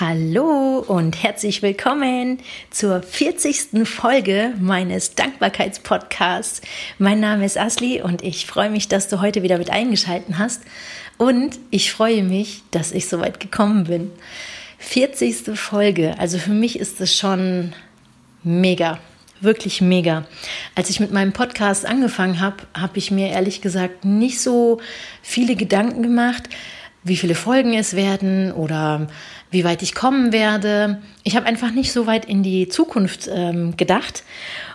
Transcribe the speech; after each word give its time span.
Hallo 0.00 0.80
und 0.80 1.22
herzlich 1.22 1.62
willkommen 1.62 2.40
zur 2.72 3.00
40. 3.00 3.86
Folge 3.88 4.52
meines 4.58 5.14
Dankbarkeitspodcasts. 5.14 6.62
Mein 6.98 7.20
Name 7.20 7.44
ist 7.44 7.56
Asli 7.56 8.02
und 8.02 8.20
ich 8.24 8.44
freue 8.46 8.70
mich, 8.70 8.88
dass 8.88 9.06
du 9.06 9.20
heute 9.20 9.44
wieder 9.44 9.56
mit 9.56 9.70
eingeschalten 9.70 10.40
hast. 10.40 10.62
Und 11.16 11.60
ich 11.70 11.92
freue 11.92 12.24
mich, 12.24 12.62
dass 12.72 12.90
ich 12.90 13.08
so 13.08 13.20
weit 13.20 13.38
gekommen 13.38 13.84
bin. 13.84 14.10
40. 14.78 15.56
Folge, 15.56 16.18
also 16.18 16.38
für 16.38 16.50
mich 16.50 16.76
ist 16.76 17.00
es 17.00 17.16
schon 17.16 17.72
mega, 18.42 18.98
wirklich 19.42 19.80
mega. 19.80 20.26
Als 20.74 20.90
ich 20.90 20.98
mit 20.98 21.12
meinem 21.12 21.32
Podcast 21.32 21.86
angefangen 21.86 22.40
habe, 22.40 22.64
habe 22.76 22.98
ich 22.98 23.12
mir 23.12 23.28
ehrlich 23.28 23.60
gesagt 23.60 24.04
nicht 24.04 24.40
so 24.40 24.80
viele 25.22 25.54
Gedanken 25.54 26.02
gemacht, 26.02 26.48
wie 27.04 27.16
viele 27.16 27.34
Folgen 27.34 27.74
es 27.74 27.94
werden 27.94 28.50
oder 28.50 29.06
wie 29.54 29.64
weit 29.64 29.82
ich 29.82 29.94
kommen 29.94 30.32
werde. 30.32 31.00
Ich 31.22 31.36
habe 31.36 31.46
einfach 31.46 31.70
nicht 31.70 31.92
so 31.92 32.06
weit 32.06 32.26
in 32.26 32.42
die 32.42 32.68
Zukunft 32.68 33.30
ähm, 33.32 33.76
gedacht. 33.76 34.24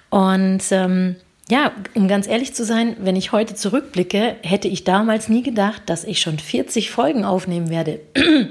Und 0.10 0.64
ähm, 0.72 1.16
ja, 1.50 1.72
um 1.94 2.08
ganz 2.08 2.28
ehrlich 2.28 2.56
zu 2.56 2.66
sein, 2.66 2.96
wenn 3.00 3.16
ich 3.16 3.32
heute 3.32 3.54
zurückblicke, 3.54 4.38
hätte 4.42 4.68
ich 4.68 4.84
damals 4.84 5.30
nie 5.30 5.44
gedacht, 5.44 5.84
dass 5.86 6.04
ich 6.04 6.20
schon 6.20 6.40
40 6.40 6.90
Folgen 6.90 7.26
aufnehmen 7.26 7.70
werde. 7.70 8.00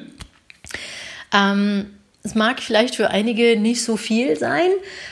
ähm, 1.33 1.87
es 2.23 2.35
mag 2.35 2.61
vielleicht 2.61 2.97
für 2.97 3.11
einige 3.11 3.59
nicht 3.59 3.83
so 3.83 3.97
viel 3.97 4.37
sein. 4.37 4.69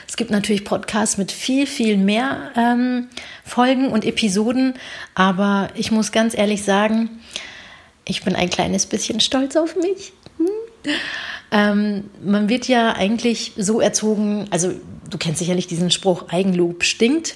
Es 0.07 0.17
gibt 0.17 0.29
natürlich 0.29 0.65
Podcasts 0.65 1.17
mit 1.17 1.31
viel, 1.31 1.65
viel 1.65 1.97
mehr 1.97 2.51
ähm, 2.55 3.07
Folgen 3.43 3.87
und 3.87 4.05
Episoden. 4.05 4.73
Aber 5.15 5.69
ich 5.73 5.91
muss 5.91 6.11
ganz 6.11 6.37
ehrlich 6.37 6.63
sagen, 6.63 7.09
ich 8.05 8.23
bin 8.23 8.35
ein 8.35 8.49
kleines 8.49 8.85
bisschen 8.85 9.19
stolz 9.19 9.55
auf 9.55 9.75
mich. 9.75 10.13
Hm? 10.87 10.93
Ähm, 11.49 12.09
man 12.23 12.49
wird 12.49 12.67
ja 12.67 12.93
eigentlich 12.93 13.53
so 13.55 13.79
erzogen, 13.79 14.47
also 14.51 14.73
du 15.09 15.17
kennst 15.17 15.39
sicherlich 15.39 15.67
diesen 15.67 15.91
Spruch, 15.91 16.29
Eigenlob 16.29 16.83
stinkt. 16.83 17.35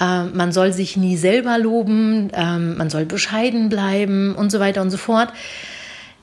Ähm, 0.00 0.32
man 0.34 0.52
soll 0.52 0.72
sich 0.72 0.96
nie 0.96 1.16
selber 1.16 1.58
loben, 1.58 2.30
ähm, 2.34 2.76
man 2.76 2.90
soll 2.90 3.04
bescheiden 3.04 3.68
bleiben 3.68 4.34
und 4.34 4.50
so 4.50 4.60
weiter 4.60 4.80
und 4.82 4.90
so 4.90 4.96
fort. 4.96 5.32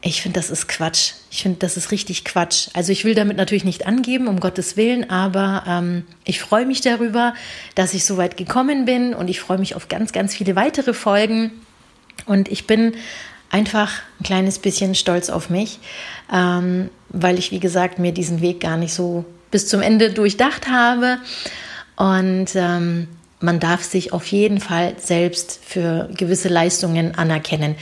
Ich 0.02 0.22
finde, 0.22 0.40
das 0.40 0.50
ist 0.50 0.70
Quatsch. 0.70 1.12
Ich 1.30 1.44
finde, 1.44 1.60
das 1.60 1.76
ist 1.76 1.92
richtig 1.92 2.24
Quatsch. 2.24 2.70
Also 2.74 2.92
ich 2.92 3.04
will 3.04 3.16
damit 3.16 3.36
natürlich 3.36 3.66
nicht 3.66 3.86
angeben, 3.86 4.28
um 4.28 4.40
Gottes 4.40 4.78
Willen, 4.78 5.10
aber 5.10 5.64
ähm, 5.68 6.06
ich 6.24 6.40
freue 6.40 6.66
mich 6.66 6.82
darüber, 6.82 7.34
dass 7.76 7.94
ich 7.94 8.06
so 8.06 8.16
weit 8.18 8.38
gekommen 8.38 8.86
bin 8.86 9.14
und 9.14 9.28
ich 9.28 9.42
freue 9.42 9.58
mich 9.58 9.76
auf 9.76 9.90
ganz, 9.90 10.14
ganz 10.14 10.36
viele 10.36 10.56
weitere 10.56 10.94
Folgen. 10.94 11.52
Und 12.26 12.48
ich 12.48 12.66
bin 12.66 12.94
einfach 13.50 14.02
ein 14.20 14.24
kleines 14.24 14.60
bisschen 14.60 14.96
stolz 14.96 15.30
auf 15.30 15.50
mich, 15.50 15.80
ähm, 16.32 16.90
weil 17.10 17.40
ich, 17.40 17.52
wie 17.52 17.60
gesagt, 17.60 18.00
mir 18.00 18.12
diesen 18.12 18.42
Weg 18.42 18.60
gar 18.60 18.78
nicht 18.78 18.94
so 18.94 19.26
bis 19.52 19.68
zum 19.68 19.82
Ende 19.82 20.12
durchdacht 20.12 20.70
habe. 20.70 21.18
Und 21.96 22.50
ähm, 22.56 23.08
man 23.42 23.60
darf 23.60 23.84
sich 23.84 24.14
auf 24.14 24.28
jeden 24.28 24.60
Fall 24.60 24.96
selbst 25.00 25.60
für 25.66 26.10
gewisse 26.16 26.50
Leistungen 26.50 27.16
anerkennen. 27.16 27.76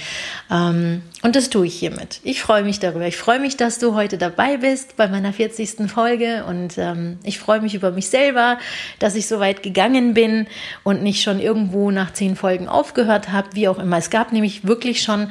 Ähm, 0.51 1.01
und 1.23 1.35
das 1.35 1.49
tue 1.49 1.65
ich 1.65 1.73
hiermit. 1.73 2.19
Ich 2.23 2.41
freue 2.41 2.63
mich 2.63 2.79
darüber. 2.79 3.07
Ich 3.07 3.17
freue 3.17 3.39
mich, 3.39 3.57
dass 3.57 3.79
du 3.79 3.95
heute 3.95 4.19
dabei 4.19 4.57
bist 4.57 4.97
bei 4.97 5.07
meiner 5.07 5.33
40. 5.33 5.89
Folge 5.91 6.45
und 6.47 6.77
ähm, 6.77 7.17
ich 7.23 7.39
freue 7.39 7.59
mich 7.59 7.73
über 7.73 7.91
mich 7.91 8.09
selber, 8.09 8.59
dass 8.99 9.15
ich 9.15 9.27
so 9.27 9.39
weit 9.39 9.63
gegangen 9.63 10.13
bin 10.13 10.45
und 10.83 11.01
nicht 11.01 11.23
schon 11.23 11.39
irgendwo 11.39 11.89
nach 11.89 12.13
zehn 12.13 12.35
Folgen 12.35 12.69
aufgehört 12.69 13.31
habe, 13.31 13.49
wie 13.53 13.67
auch 13.67 13.79
immer. 13.79 13.97
Es 13.97 14.11
gab 14.11 14.31
nämlich 14.31 14.67
wirklich 14.67 15.01
schon 15.01 15.29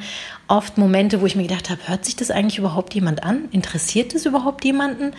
oft 0.49 0.77
Momente, 0.77 1.21
wo 1.21 1.25
ich 1.25 1.37
mir 1.37 1.43
gedacht 1.43 1.69
habe, 1.69 1.79
hört 1.87 2.03
sich 2.03 2.17
das 2.17 2.31
eigentlich 2.31 2.59
überhaupt 2.59 2.93
jemand 2.93 3.23
an? 3.23 3.47
Interessiert 3.51 4.13
es 4.13 4.25
überhaupt 4.25 4.65
jemanden? 4.65 5.13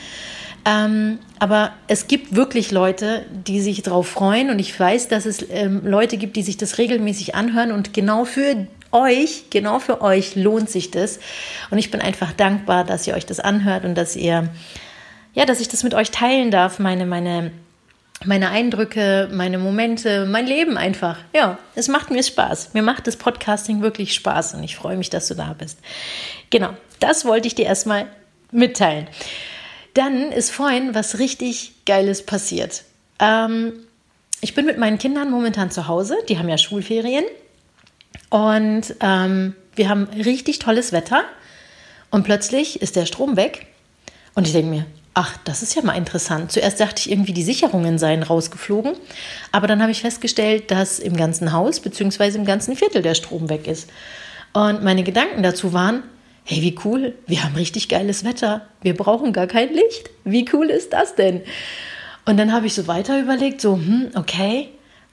Ähm, 0.67 1.19
aber 1.39 1.73
es 1.87 2.09
gibt 2.09 2.37
wirklich 2.37 2.73
Leute, 2.73 3.25
die 3.47 3.61
sich 3.61 3.83
darauf 3.83 4.09
freuen 4.09 4.51
und 4.51 4.59
ich 4.59 4.79
weiß, 4.79 5.09
dass 5.09 5.25
es 5.25 5.47
ähm, 5.51 5.81
Leute 5.87 6.19
gibt, 6.19 6.37
die 6.37 6.43
sich 6.43 6.59
das 6.59 6.77
regelmäßig 6.77 7.35
anhören 7.35 7.73
und 7.73 7.95
genau 7.95 8.25
für 8.25 8.67
euch, 8.93 9.51
genau 9.51 9.79
für 9.79 10.01
euch 10.01 10.35
lohnt 10.37 10.71
sich 10.71 10.91
das. 10.91 11.19
Und 11.71 11.79
ich 11.79 11.91
bin 11.91 12.01
einfach 12.01 12.33
dankbar, 12.33 12.85
dass 12.85 13.07
ihr 13.07 13.15
euch 13.15 13.27
das 13.27 13.41
anhört 13.41 13.85
und 13.85 13.95
dass 13.95 14.17
ihr, 14.17 14.49
ja, 15.35 15.45
dass 15.45 15.61
ich 15.61 15.69
das 15.69 15.83
mit 15.83 15.95
euch 15.95 16.11
teilen 16.11 16.51
darf, 16.51 16.79
meine, 16.79 17.07
meine, 17.07 17.51
meine 18.25 18.51
Eindrücke, 18.51 19.29
meine 19.33 19.59
Momente, 19.59 20.27
mein 20.27 20.47
Leben 20.47 20.77
einfach. 20.77 21.19
Ja, 21.33 21.59
es 21.75 21.89
macht 21.89 22.11
mir 22.11 22.23
Spaß. 22.23 22.75
Mir 22.75 22.83
macht 22.83 23.07
das 23.07 23.17
Podcasting 23.17 23.83
wirklich 23.83 24.15
Spaß 24.15 24.55
und 24.55 24.65
ich 24.65 24.77
freue 24.77 24.97
mich, 24.97 25.11
dass 25.11 25.29
du 25.29 25.35
da 25.35 25.55
bist. 25.57 25.79
Genau, 26.51 26.71
das 27.01 27.25
wollte 27.25 27.47
ich 27.47 27.55
dir 27.55 27.67
erstmal 27.67 28.07
mitteilen. 28.51 29.07
Dann 29.95 30.33
ist 30.33 30.51
vorhin 30.51 30.95
was 30.95 31.19
richtig 31.19 31.73
Geiles 31.85 32.25
passiert. 32.25 32.85
Ähm, 33.21 33.73
ich 34.41 34.55
bin 34.55 34.67
mit 34.67 34.79
meinen 34.79 34.99
Kindern 34.99 35.31
momentan 35.31 35.71
zu 35.71 35.89
Hause, 35.89 36.17
die 36.29 36.39
haben 36.39 36.49
ja 36.49 36.59
Schulferien 36.59 37.25
und 38.31 38.95
ähm, 39.01 39.55
wir 39.75 39.89
haben 39.89 40.05
richtig 40.05 40.59
tolles 40.59 40.93
Wetter 40.93 41.25
und 42.11 42.25
plötzlich 42.25 42.83
ist 42.83 42.97
der 42.97 43.07
Strom 43.07 43.37
weg 43.37 43.67
und 44.35 44.47
ich 44.47 44.53
denke 44.53 44.71
mir, 44.71 44.87
ach, 45.15 45.37
das 45.45 45.63
ist 45.63 45.75
ja 45.75 45.83
mal 45.83 45.97
interessant. 45.97 46.53
Zuerst 46.53 46.79
dachte 46.81 47.01
ich 47.01 47.11
irgendwie, 47.11 47.33
die 47.33 47.43
Sicherungen 47.43 47.99
seien 47.99 48.23
rausgeflogen, 48.23 48.93
aber 49.51 49.67
dann 49.67 49.83
habe 49.83 49.91
ich 49.91 50.03
festgestellt, 50.03 50.71
dass 50.71 50.99
im 50.99 51.17
ganzen 51.17 51.53
Haus 51.53 51.81
bzw. 51.81 52.37
im 52.37 52.45
ganzen 52.45 52.77
Viertel 52.77 53.03
der 53.03 53.15
Strom 53.15 53.49
weg 53.49 53.67
ist. 53.67 53.91
Und 54.53 54.85
meine 54.85 55.03
Gedanken 55.03 55.43
dazu 55.43 55.73
waren, 55.73 56.05
hey, 56.45 56.63
wie 56.63 56.79
cool, 56.85 57.15
wir 57.27 57.45
haben 57.45 57.57
richtig 57.57 57.89
geiles 57.89 58.25
Wetter, 58.25 58.63
wir 58.81 58.97
brauchen 58.97 59.33
gar 59.33 59.47
kein 59.47 59.73
Licht. 59.73 60.09
Wie 60.25 60.49
cool 60.53 60.71
ist 60.71 60.93
das 60.93 61.15
denn? 61.15 61.43
Und 62.25 62.37
dann 62.37 62.53
habe 62.53 62.67
ich 62.67 62.75
so 62.75 62.87
weiter 62.87 63.21
überlegt, 63.21 63.61
so, 63.61 63.75
hm, 63.75 64.11
okay, 64.15 64.69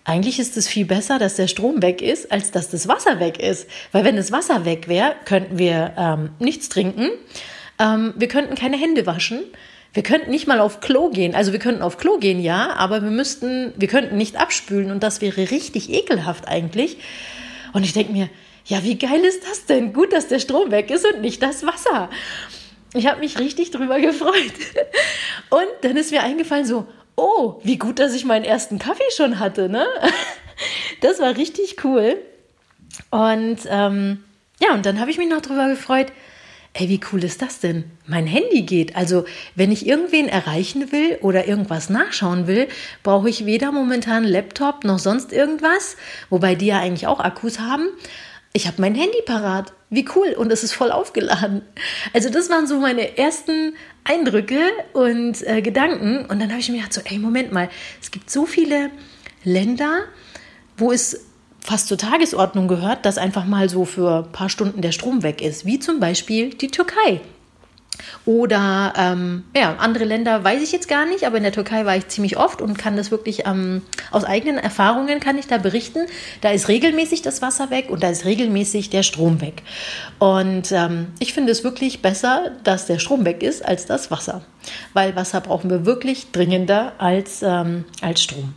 eigentlich 0.05 0.39
ist 0.39 0.55
es 0.55 0.67
viel 0.67 0.85
besser, 0.85 1.19
dass 1.19 1.35
der 1.35 1.47
Strom 1.47 1.81
weg 1.81 2.01
ist, 2.01 2.31
als 2.31 2.51
dass 2.51 2.69
das 2.69 2.87
Wasser 2.87 3.19
weg 3.19 3.39
ist. 3.39 3.67
Weil 3.91 4.05
wenn 4.05 4.15
das 4.15 4.31
Wasser 4.31 4.63
weg 4.63 4.87
wäre, 4.87 5.15
könnten 5.25 5.57
wir 5.57 5.93
ähm, 5.97 6.29
nichts 6.39 6.69
trinken, 6.69 7.09
ähm, 7.79 8.13
wir 8.15 8.27
könnten 8.27 8.55
keine 8.55 8.77
Hände 8.77 9.05
waschen, 9.05 9.39
wir 9.93 10.03
könnten 10.03 10.29
nicht 10.29 10.45
mal 10.45 10.59
auf 10.59 10.79
Klo 10.79 11.09
gehen. 11.09 11.35
Also 11.35 11.53
wir 11.53 11.59
könnten 11.59 11.81
auf 11.81 11.97
Klo 11.97 12.17
gehen, 12.17 12.39
ja, 12.39 12.73
aber 12.75 13.01
wir 13.01 13.11
müssten, 13.11 13.73
wir 13.77 13.87
könnten 13.87 14.17
nicht 14.17 14.39
abspülen 14.39 14.91
und 14.91 15.01
das 15.01 15.21
wäre 15.21 15.49
richtig 15.49 15.89
ekelhaft 15.89 16.47
eigentlich. 16.47 16.97
Und 17.73 17.83
ich 17.83 17.93
denke 17.93 18.11
mir, 18.11 18.29
ja, 18.65 18.83
wie 18.83 18.97
geil 18.97 19.23
ist 19.23 19.43
das 19.47 19.65
denn? 19.65 19.93
Gut, 19.93 20.13
dass 20.13 20.27
der 20.27 20.39
Strom 20.39 20.69
weg 20.71 20.91
ist 20.91 21.05
und 21.05 21.21
nicht 21.21 21.41
das 21.41 21.65
Wasser. 21.65 22.09
Ich 22.93 23.07
habe 23.07 23.19
mich 23.19 23.39
richtig 23.39 23.71
drüber 23.71 23.99
gefreut. 23.99 24.33
Und 25.49 25.67
dann 25.81 25.97
ist 25.97 26.11
mir 26.11 26.23
eingefallen 26.23 26.65
so, 26.65 26.87
oh, 27.15 27.59
wie 27.63 27.77
gut, 27.77 27.99
dass 27.99 28.13
ich 28.13 28.25
meinen 28.25 28.45
ersten 28.45 28.79
Kaffee 28.79 29.11
schon 29.15 29.39
hatte, 29.39 29.69
ne? 29.69 29.85
Das 31.01 31.19
war 31.19 31.35
richtig 31.35 31.83
cool. 31.83 32.15
Und 33.11 33.57
ähm, 33.67 34.23
ja, 34.61 34.73
und 34.73 34.85
dann 34.85 35.01
habe 35.01 35.11
ich 35.11 35.17
mich 35.17 35.27
noch 35.27 35.41
drüber 35.41 35.67
gefreut, 35.67 36.13
ey, 36.73 36.87
wie 36.87 37.01
cool 37.11 37.25
ist 37.25 37.41
das 37.41 37.59
denn? 37.59 37.91
Mein 38.07 38.25
Handy 38.25 38.61
geht. 38.61 38.95
Also, 38.95 39.25
wenn 39.55 39.73
ich 39.73 39.85
irgendwen 39.85 40.29
erreichen 40.29 40.93
will 40.93 41.17
oder 41.21 41.45
irgendwas 41.45 41.89
nachschauen 41.89 42.47
will, 42.47 42.69
brauche 43.03 43.29
ich 43.29 43.45
weder 43.45 43.73
momentan 43.73 44.23
Laptop 44.23 44.85
noch 44.85 44.97
sonst 44.97 45.33
irgendwas, 45.33 45.97
wobei 46.29 46.55
die 46.55 46.67
ja 46.67 46.79
eigentlich 46.79 47.07
auch 47.07 47.19
Akkus 47.19 47.59
haben 47.59 47.89
ich 48.55 48.67
habe 48.67 48.79
mein 48.79 48.95
Handy 48.95 49.21
parat. 49.25 49.73
Wie 49.95 50.05
cool. 50.15 50.35
Und 50.37 50.51
es 50.51 50.63
ist 50.63 50.73
voll 50.73 50.91
aufgeladen. 50.91 51.61
Also 52.13 52.29
das 52.29 52.49
waren 52.49 52.67
so 52.67 52.79
meine 52.79 53.17
ersten 53.17 53.75
Eindrücke 54.03 54.59
und 54.91 55.41
äh, 55.47 55.61
Gedanken. 55.61 56.25
Und 56.25 56.39
dann 56.39 56.49
habe 56.49 56.59
ich 56.59 56.69
mir 56.69 56.77
gedacht, 56.77 56.93
so, 56.93 57.01
ey, 57.05 57.17
Moment 57.17 57.53
mal, 57.53 57.69
es 58.01 58.11
gibt 58.11 58.29
so 58.29 58.45
viele 58.45 58.91
Länder, 59.45 60.01
wo 60.75 60.91
es 60.91 61.25
fast 61.61 61.87
zur 61.87 61.97
Tagesordnung 61.97 62.67
gehört, 62.67 63.05
dass 63.05 63.17
einfach 63.17 63.45
mal 63.45 63.69
so 63.69 63.85
für 63.85 64.25
ein 64.25 64.31
paar 64.33 64.49
Stunden 64.49 64.81
der 64.81 64.91
Strom 64.91 65.23
weg 65.23 65.41
ist. 65.41 65.65
Wie 65.65 65.79
zum 65.79 66.01
Beispiel 66.01 66.49
die 66.49 66.67
Türkei. 66.67 67.21
Oder 68.25 68.93
ähm, 68.97 69.43
ja, 69.55 69.75
andere 69.77 70.05
Länder 70.05 70.43
weiß 70.43 70.61
ich 70.61 70.71
jetzt 70.71 70.87
gar 70.87 71.05
nicht, 71.05 71.25
aber 71.25 71.37
in 71.37 71.43
der 71.43 71.51
Türkei 71.51 71.85
war 71.85 71.95
ich 71.95 72.07
ziemlich 72.07 72.37
oft 72.37 72.61
und 72.61 72.77
kann 72.77 72.97
das 72.97 73.11
wirklich 73.11 73.45
ähm, 73.45 73.81
aus 74.11 74.23
eigenen 74.23 74.57
Erfahrungen 74.57 75.19
kann 75.19 75.37
ich 75.37 75.47
da 75.47 75.57
berichten. 75.57 76.07
Da 76.41 76.51
ist 76.51 76.67
regelmäßig 76.67 77.21
das 77.21 77.41
Wasser 77.41 77.69
weg 77.69 77.89
und 77.89 78.03
da 78.03 78.09
ist 78.09 78.25
regelmäßig 78.25 78.89
der 78.89 79.03
Strom 79.03 79.41
weg. 79.41 79.61
Und 80.19 80.71
ähm, 80.71 81.07
ich 81.19 81.33
finde 81.33 81.51
es 81.51 81.63
wirklich 81.63 82.01
besser, 82.01 82.51
dass 82.63 82.87
der 82.87 82.99
Strom 82.99 83.25
weg 83.25 83.43
ist 83.43 83.63
als 83.63 83.85
das 83.85 84.11
Wasser, 84.11 84.41
weil 84.93 85.15
Wasser 85.15 85.41
brauchen 85.41 85.69
wir 85.69 85.85
wirklich 85.85 86.31
dringender 86.31 86.93
als, 86.97 87.43
ähm, 87.43 87.85
als 88.01 88.23
Strom. 88.23 88.53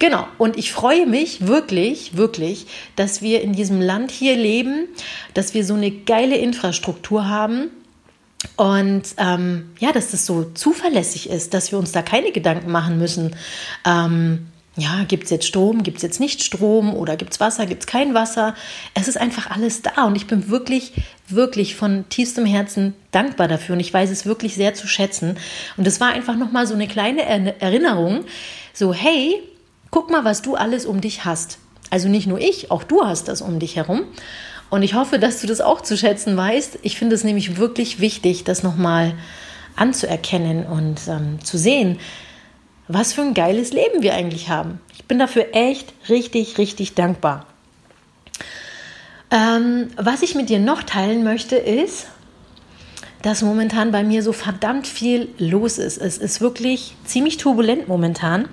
Genau, 0.00 0.28
und 0.38 0.56
ich 0.56 0.70
freue 0.70 1.06
mich 1.06 1.48
wirklich, 1.48 2.16
wirklich, 2.16 2.66
dass 2.94 3.20
wir 3.20 3.42
in 3.42 3.52
diesem 3.52 3.80
Land 3.80 4.12
hier 4.12 4.36
leben, 4.36 4.86
dass 5.34 5.54
wir 5.54 5.64
so 5.64 5.74
eine 5.74 5.90
geile 5.90 6.36
Infrastruktur 6.36 7.28
haben 7.28 7.70
und 8.56 9.02
ähm, 9.16 9.70
ja, 9.78 9.92
dass 9.92 10.10
das 10.10 10.26
so 10.26 10.44
zuverlässig 10.44 11.28
ist, 11.30 11.54
dass 11.54 11.72
wir 11.72 11.78
uns 11.78 11.92
da 11.92 12.02
keine 12.02 12.30
Gedanken 12.32 12.70
machen 12.70 12.98
müssen. 12.98 13.34
Ähm, 13.84 14.46
ja, 14.76 15.02
gibt 15.08 15.24
es 15.24 15.30
jetzt 15.30 15.46
Strom, 15.46 15.82
gibt 15.82 15.96
es 15.96 16.02
jetzt 16.04 16.20
nicht 16.20 16.44
Strom 16.44 16.94
oder 16.94 17.16
gibt 17.16 17.32
es 17.32 17.40
Wasser, 17.40 17.66
gibt 17.66 17.82
es 17.82 17.86
kein 17.88 18.14
Wasser. 18.14 18.54
Es 18.94 19.08
ist 19.08 19.18
einfach 19.18 19.50
alles 19.50 19.82
da 19.82 20.04
und 20.04 20.14
ich 20.14 20.28
bin 20.28 20.50
wirklich, 20.50 20.92
wirklich 21.26 21.74
von 21.74 22.08
tiefstem 22.10 22.46
Herzen 22.46 22.94
dankbar 23.10 23.48
dafür 23.48 23.74
und 23.74 23.80
ich 23.80 23.92
weiß 23.92 24.08
es 24.10 24.24
wirklich 24.24 24.54
sehr 24.54 24.74
zu 24.74 24.86
schätzen. 24.86 25.36
Und 25.76 25.86
es 25.88 26.00
war 26.00 26.10
einfach 26.10 26.36
nochmal 26.36 26.68
so 26.68 26.74
eine 26.74 26.86
kleine 26.86 27.22
Erinnerung, 27.60 28.24
so 28.72 28.94
hey, 28.94 29.42
guck 29.90 30.10
mal, 30.10 30.24
was 30.24 30.42
du 30.42 30.54
alles 30.54 30.86
um 30.86 31.00
dich 31.00 31.24
hast. 31.24 31.58
Also 31.90 32.08
nicht 32.08 32.28
nur 32.28 32.38
ich, 32.38 32.70
auch 32.70 32.84
du 32.84 33.04
hast 33.04 33.26
das 33.26 33.40
um 33.40 33.58
dich 33.58 33.74
herum. 33.74 34.02
Und 34.70 34.82
ich 34.82 34.94
hoffe, 34.94 35.18
dass 35.18 35.40
du 35.40 35.46
das 35.46 35.60
auch 35.60 35.80
zu 35.80 35.96
schätzen 35.96 36.36
weißt. 36.36 36.80
Ich 36.82 36.98
finde 36.98 37.14
es 37.14 37.24
nämlich 37.24 37.56
wirklich 37.56 38.00
wichtig, 38.00 38.44
das 38.44 38.62
nochmal 38.62 39.14
anzuerkennen 39.76 40.66
und 40.66 41.00
ähm, 41.08 41.38
zu 41.42 41.56
sehen, 41.56 41.98
was 42.88 43.12
für 43.12 43.22
ein 43.22 43.34
geiles 43.34 43.72
Leben 43.72 44.02
wir 44.02 44.14
eigentlich 44.14 44.48
haben. 44.48 44.80
Ich 44.94 45.04
bin 45.04 45.18
dafür 45.18 45.48
echt 45.52 45.92
richtig, 46.08 46.58
richtig 46.58 46.94
dankbar. 46.94 47.46
Ähm, 49.30 49.88
was 49.96 50.22
ich 50.22 50.34
mit 50.34 50.48
dir 50.48 50.58
noch 50.58 50.82
teilen 50.82 51.22
möchte, 51.22 51.56
ist, 51.56 52.08
dass 53.22 53.42
momentan 53.42 53.90
bei 53.90 54.04
mir 54.04 54.22
so 54.22 54.32
verdammt 54.32 54.86
viel 54.86 55.28
los 55.38 55.78
ist. 55.78 55.98
Es 55.98 56.18
ist 56.18 56.40
wirklich 56.40 56.94
ziemlich 57.04 57.36
turbulent 57.36 57.88
momentan. 57.88 58.48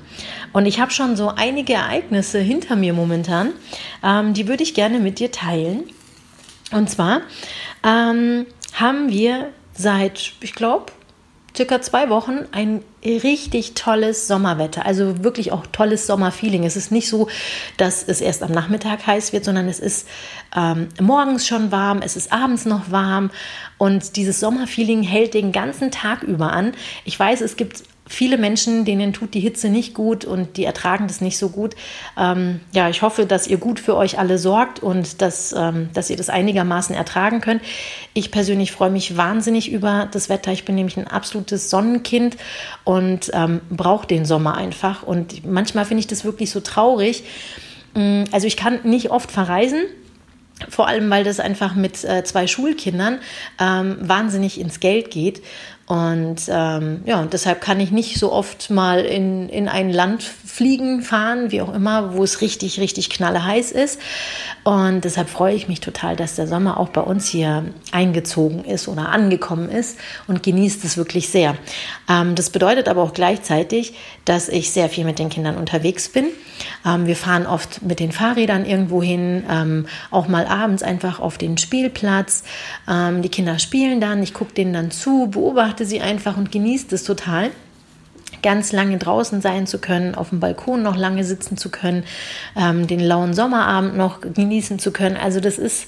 Und 0.54 0.66
ich 0.66 0.80
habe 0.80 0.92
schon 0.92 1.16
so 1.16 1.30
einige 1.30 1.74
Ereignisse 1.74 2.40
hinter 2.40 2.76
mir 2.76 2.94
momentan. 2.94 3.54
Ähm, 4.04 4.34
die 4.34 4.48
würde 4.48 4.64
ich 4.64 4.74
gerne 4.74 5.00
mit 5.00 5.20
dir 5.20 5.32
teilen. 5.32 5.84
Und 6.72 6.90
zwar 6.90 7.22
ähm, 7.84 8.46
haben 8.74 9.10
wir 9.10 9.50
seit, 9.74 10.34
ich 10.42 10.56
glaube, 10.56 10.92
circa 11.56 11.82
zwei 11.82 12.10
Wochen 12.10 12.46
ein 12.52 12.84
richtig 13.04 13.76
tolles 13.76 14.28
Sommerwetter. 14.28 14.86
Also 14.86 15.24
wirklich 15.24 15.52
auch 15.52 15.66
tolles 15.68 16.06
Sommerfeeling. 16.06 16.66
Es 16.66 16.76
ist 16.76 16.92
nicht 16.92 17.08
so, 17.08 17.30
dass 17.78 18.04
es 18.04 18.20
erst 18.20 18.44
am 18.44 18.52
Nachmittag 18.52 19.08
heiß 19.08 19.32
wird, 19.32 19.46
sondern 19.46 19.68
es 19.68 19.80
ist 19.80 20.08
ähm, 20.56 20.90
morgens 21.00 21.48
schon 21.48 21.72
warm, 21.72 22.02
es 22.02 22.16
ist 22.16 22.34
abends 22.34 22.66
noch 22.66 22.92
warm 22.92 23.32
und 23.78 24.16
dieses 24.18 24.40
Sommerfeeling 24.40 25.04
hält 25.04 25.34
den 25.34 25.52
ganzen 25.52 25.92
Tag 25.92 26.24
über 26.24 26.52
an. 26.52 26.74
Ich 27.06 27.18
weiß, 27.18 27.42
es 27.42 27.56
gibt 27.56 27.84
viele 28.08 28.38
Menschen, 28.38 28.86
denen 28.86 29.14
tut 29.14 29.34
die 29.34 29.40
Hitze 29.40 29.70
nicht 29.70 29.94
gut 29.94 30.26
und 30.26 30.58
die 30.58 30.66
ertragen 30.66 31.08
das 31.08 31.22
nicht 31.22 31.38
so 31.38 31.50
gut. 31.50 31.76
Ähm, 32.18 32.60
ja, 32.72 32.90
ich 32.90 33.02
hoffe, 33.02 33.26
dass 33.26 33.48
ihr 33.48 33.58
gut 33.58 33.80
für 33.80 33.96
euch 33.96 34.20
alle 34.20 34.38
sorgt 34.38 34.80
und 34.80 35.22
dass, 35.22 35.54
ähm, 35.58 35.90
dass 35.94 36.10
ihr 36.10 36.18
das 36.18 36.30
einigermaßen 36.30 36.96
ertragen 36.96 37.42
könnt. 37.42 37.62
Ich 38.14 38.32
persönlich 38.32 38.72
freue 38.72 38.92
mich 38.92 39.18
wahnsinnig 39.18 39.72
über 39.72 40.08
das 40.12 40.30
Wetter. 40.30 40.52
Ich 40.52 40.66
bin 40.66 40.76
nämlich 40.76 40.98
ein 40.98 41.08
absolutes 41.08 41.70
Sonnenkind 41.70 42.38
und 42.84 43.32
ähm, 43.34 43.62
brauche 43.70 44.06
den 44.06 44.26
Sommer 44.26 44.56
einfach. 44.56 45.04
Und 45.04 45.46
manchmal 45.46 45.86
finde 45.86 46.00
ich 46.00 46.08
das 46.08 46.24
wirklich 46.24 46.52
so 46.52 46.60
traurig. 46.60 47.24
Mm, 47.96 48.24
also 48.32 48.46
ich 48.46 48.58
kann 48.58 48.80
nicht 48.84 49.10
oft 49.10 49.32
verreisen. 49.32 49.80
Vor 50.70 50.88
allem, 50.88 51.10
weil 51.10 51.26
das 51.26 51.42
einfach 51.42 51.76
mit 51.76 52.06
äh, 52.06 52.24
zwei 52.24 52.48
Schulkindern 52.48 53.20
ähm, 53.60 53.98
wahnsinnig 54.00 54.58
ins 54.60 54.80
Geld 54.80 55.12
geht. 55.12 55.42
Und 55.88 56.38
ähm, 56.50 57.04
ja, 57.06 57.24
deshalb 57.26 57.62
kann 57.62 57.80
ich 57.80 57.92
nicht 57.92 58.18
so 58.18 58.32
oft 58.32 58.72
mal 58.72 59.02
in, 59.02 59.50
in 59.50 59.68
ein 59.68 59.92
Land 59.92 60.24
fliegen, 60.24 61.04
fahren, 61.04 61.52
wie 61.52 61.62
auch 61.62 61.72
immer, 61.72 62.16
wo 62.16 62.24
es 62.24 62.42
richtig, 62.42 62.80
richtig 62.80 63.12
knalleheiß 63.12 63.72
ist. 63.72 64.00
Und 64.64 65.04
deshalb 65.04 65.30
freue 65.30 65.54
ich 65.54 65.68
mich 65.68 65.82
total, 65.82 66.16
dass 66.16 66.36
der 66.36 66.48
Sommer 66.48 66.80
auch 66.80 66.90
bei 66.90 67.02
uns 67.02 67.28
hier 67.28 67.66
eingezogen 67.92 68.66
ist 68.66 68.88
oder 68.88 69.10
angekommen 69.10 69.70
ist 69.70 70.00
und 70.28 70.42
genießt 70.42 70.84
es 70.86 70.98
wirklich 70.98 71.30
sehr. 71.30 71.56
Ähm, 72.10 72.34
das 72.34 72.50
bedeutet 72.50 72.88
aber 72.88 73.04
auch 73.04 73.14
gleichzeitig, 73.14 73.94
dass 74.24 74.50
ich 74.50 74.72
sehr 74.72 74.90
viel 74.90 75.06
mit 75.06 75.20
den 75.20 75.30
Kindern 75.30 75.56
unterwegs 75.56 76.10
bin. 76.10 76.26
Ähm, 76.86 77.06
wir 77.06 77.16
fahren 77.16 77.46
oft 77.46 77.84
mit 77.84 78.00
den 78.00 78.12
Fahrrädern 78.12 78.66
irgendwo 78.66 79.04
hin, 79.04 79.44
ähm, 79.52 79.86
auch 80.10 80.28
mal 80.28 80.48
abends 80.48 80.82
einfach 80.82 81.20
auf 81.20 81.38
den 81.38 81.58
Spielplatz. 81.58 82.44
Ähm, 82.90 83.22
die 83.22 83.30
Kinder 83.30 83.60
spielen 83.60 84.02
dann, 84.02 84.24
ich 84.24 84.34
gucke 84.34 84.54
denen 84.54 84.74
dann 84.74 84.90
zu, 84.90 85.28
beobachte 85.30 85.75
sie 85.84 86.00
einfach 86.00 86.38
und 86.38 86.52
genieße 86.52 86.96
es 86.96 87.04
total 87.04 87.52
ganz 88.42 88.72
lange 88.72 88.98
draußen 89.00 89.42
sein 89.42 89.66
zu 89.66 89.80
können, 89.80 90.14
auf 90.14 90.30
dem 90.30 90.40
Balkon 90.40 90.84
noch 90.84 90.96
lange 90.96 91.24
sitzen 91.24 91.58
zu 91.58 91.70
können, 91.70 92.04
ähm, 92.56 92.86
den 92.86 93.00
lauen 93.00 93.34
Sommerabend 93.34 93.98
noch 93.98 94.22
genießen 94.22 94.78
zu 94.78 94.92
können. 94.92 95.18
Also 95.18 95.40
das 95.40 95.58
ist, 95.58 95.88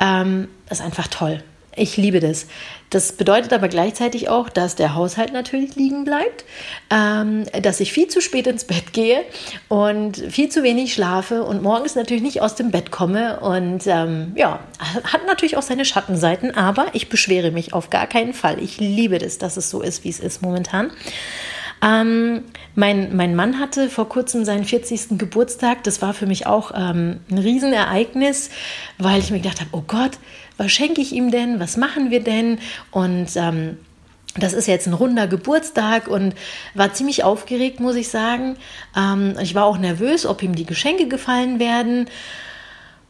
ähm, 0.00 0.48
ist 0.70 0.80
einfach 0.80 1.08
toll. 1.08 1.42
Ich 1.78 1.96
liebe 1.96 2.20
das. 2.20 2.46
Das 2.90 3.12
bedeutet 3.12 3.52
aber 3.52 3.68
gleichzeitig 3.68 4.28
auch, 4.28 4.48
dass 4.48 4.74
der 4.74 4.94
Haushalt 4.94 5.32
natürlich 5.32 5.74
liegen 5.76 6.04
bleibt, 6.04 6.44
ähm, 6.90 7.44
dass 7.62 7.80
ich 7.80 7.92
viel 7.92 8.08
zu 8.08 8.20
spät 8.20 8.46
ins 8.46 8.64
Bett 8.64 8.92
gehe 8.92 9.24
und 9.68 10.16
viel 10.16 10.48
zu 10.48 10.62
wenig 10.62 10.94
schlafe 10.94 11.44
und 11.44 11.62
morgens 11.62 11.94
natürlich 11.94 12.22
nicht 12.22 12.40
aus 12.40 12.54
dem 12.54 12.70
Bett 12.70 12.90
komme. 12.90 13.40
Und 13.40 13.86
ähm, 13.86 14.32
ja, 14.36 14.60
hat 15.04 15.26
natürlich 15.26 15.56
auch 15.56 15.62
seine 15.62 15.84
Schattenseiten, 15.84 16.54
aber 16.54 16.86
ich 16.94 17.08
beschwere 17.08 17.50
mich 17.50 17.74
auf 17.74 17.90
gar 17.90 18.06
keinen 18.06 18.32
Fall. 18.32 18.62
Ich 18.62 18.78
liebe 18.78 19.18
das, 19.18 19.38
dass 19.38 19.56
es 19.56 19.68
so 19.70 19.82
ist, 19.82 20.04
wie 20.04 20.10
es 20.10 20.20
ist 20.20 20.40
momentan. 20.40 20.90
Ähm, 21.82 22.44
mein, 22.74 23.16
mein 23.16 23.34
Mann 23.34 23.58
hatte 23.58 23.88
vor 23.88 24.08
kurzem 24.08 24.44
seinen 24.44 24.64
40. 24.64 25.18
Geburtstag. 25.18 25.84
Das 25.84 26.02
war 26.02 26.14
für 26.14 26.26
mich 26.26 26.46
auch 26.46 26.72
ähm, 26.74 27.20
ein 27.30 27.38
Riesenereignis, 27.38 28.50
weil 28.98 29.20
ich 29.20 29.30
mir 29.30 29.40
gedacht 29.40 29.60
habe, 29.60 29.70
oh 29.72 29.84
Gott, 29.86 30.12
was 30.56 30.72
schenke 30.72 31.00
ich 31.00 31.12
ihm 31.12 31.30
denn? 31.30 31.60
Was 31.60 31.76
machen 31.76 32.10
wir 32.10 32.22
denn? 32.22 32.58
Und 32.90 33.28
ähm, 33.36 33.78
das 34.36 34.52
ist 34.52 34.66
jetzt 34.66 34.86
ein 34.86 34.92
runder 34.92 35.26
Geburtstag 35.26 36.08
und 36.08 36.34
war 36.74 36.92
ziemlich 36.92 37.24
aufgeregt, 37.24 37.80
muss 37.80 37.96
ich 37.96 38.08
sagen. 38.08 38.56
Ähm, 38.96 39.36
ich 39.40 39.54
war 39.54 39.64
auch 39.64 39.78
nervös, 39.78 40.26
ob 40.26 40.42
ihm 40.42 40.54
die 40.54 40.66
Geschenke 40.66 41.08
gefallen 41.08 41.58
werden. 41.58 42.08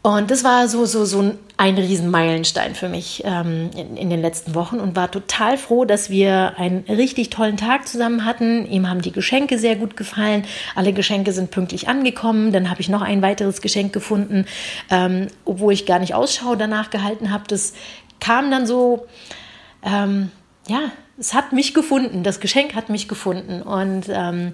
Und 0.00 0.30
das 0.30 0.44
war 0.44 0.68
so, 0.68 0.84
so, 0.84 1.04
so 1.04 1.34
ein 1.56 1.76
Riesenmeilenstein 1.76 2.76
für 2.76 2.88
mich 2.88 3.22
ähm, 3.24 3.70
in, 3.76 3.96
in, 3.96 4.10
den 4.10 4.22
letzten 4.22 4.54
Wochen 4.54 4.78
und 4.78 4.94
war 4.94 5.10
total 5.10 5.58
froh, 5.58 5.84
dass 5.84 6.08
wir 6.08 6.56
einen 6.56 6.84
richtig 6.88 7.30
tollen 7.30 7.56
Tag 7.56 7.88
zusammen 7.88 8.24
hatten. 8.24 8.64
Ihm 8.70 8.88
haben 8.88 9.02
die 9.02 9.10
Geschenke 9.10 9.58
sehr 9.58 9.74
gut 9.74 9.96
gefallen. 9.96 10.44
Alle 10.76 10.92
Geschenke 10.92 11.32
sind 11.32 11.50
pünktlich 11.50 11.88
angekommen. 11.88 12.52
Dann 12.52 12.70
habe 12.70 12.80
ich 12.80 12.88
noch 12.88 13.02
ein 13.02 13.22
weiteres 13.22 13.60
Geschenk 13.60 13.92
gefunden, 13.92 14.46
ähm, 14.88 15.26
obwohl 15.44 15.72
ich 15.72 15.84
gar 15.84 15.98
nicht 15.98 16.14
Ausschau 16.14 16.54
danach 16.54 16.90
gehalten 16.90 17.32
habe. 17.32 17.44
Das 17.48 17.74
kam 18.20 18.52
dann 18.52 18.68
so, 18.68 19.08
ähm, 19.82 20.30
ja, 20.68 20.92
es 21.18 21.34
hat 21.34 21.52
mich 21.52 21.74
gefunden. 21.74 22.22
Das 22.22 22.38
Geschenk 22.38 22.76
hat 22.76 22.88
mich 22.88 23.08
gefunden. 23.08 23.62
Und 23.62 24.04
ähm, 24.08 24.52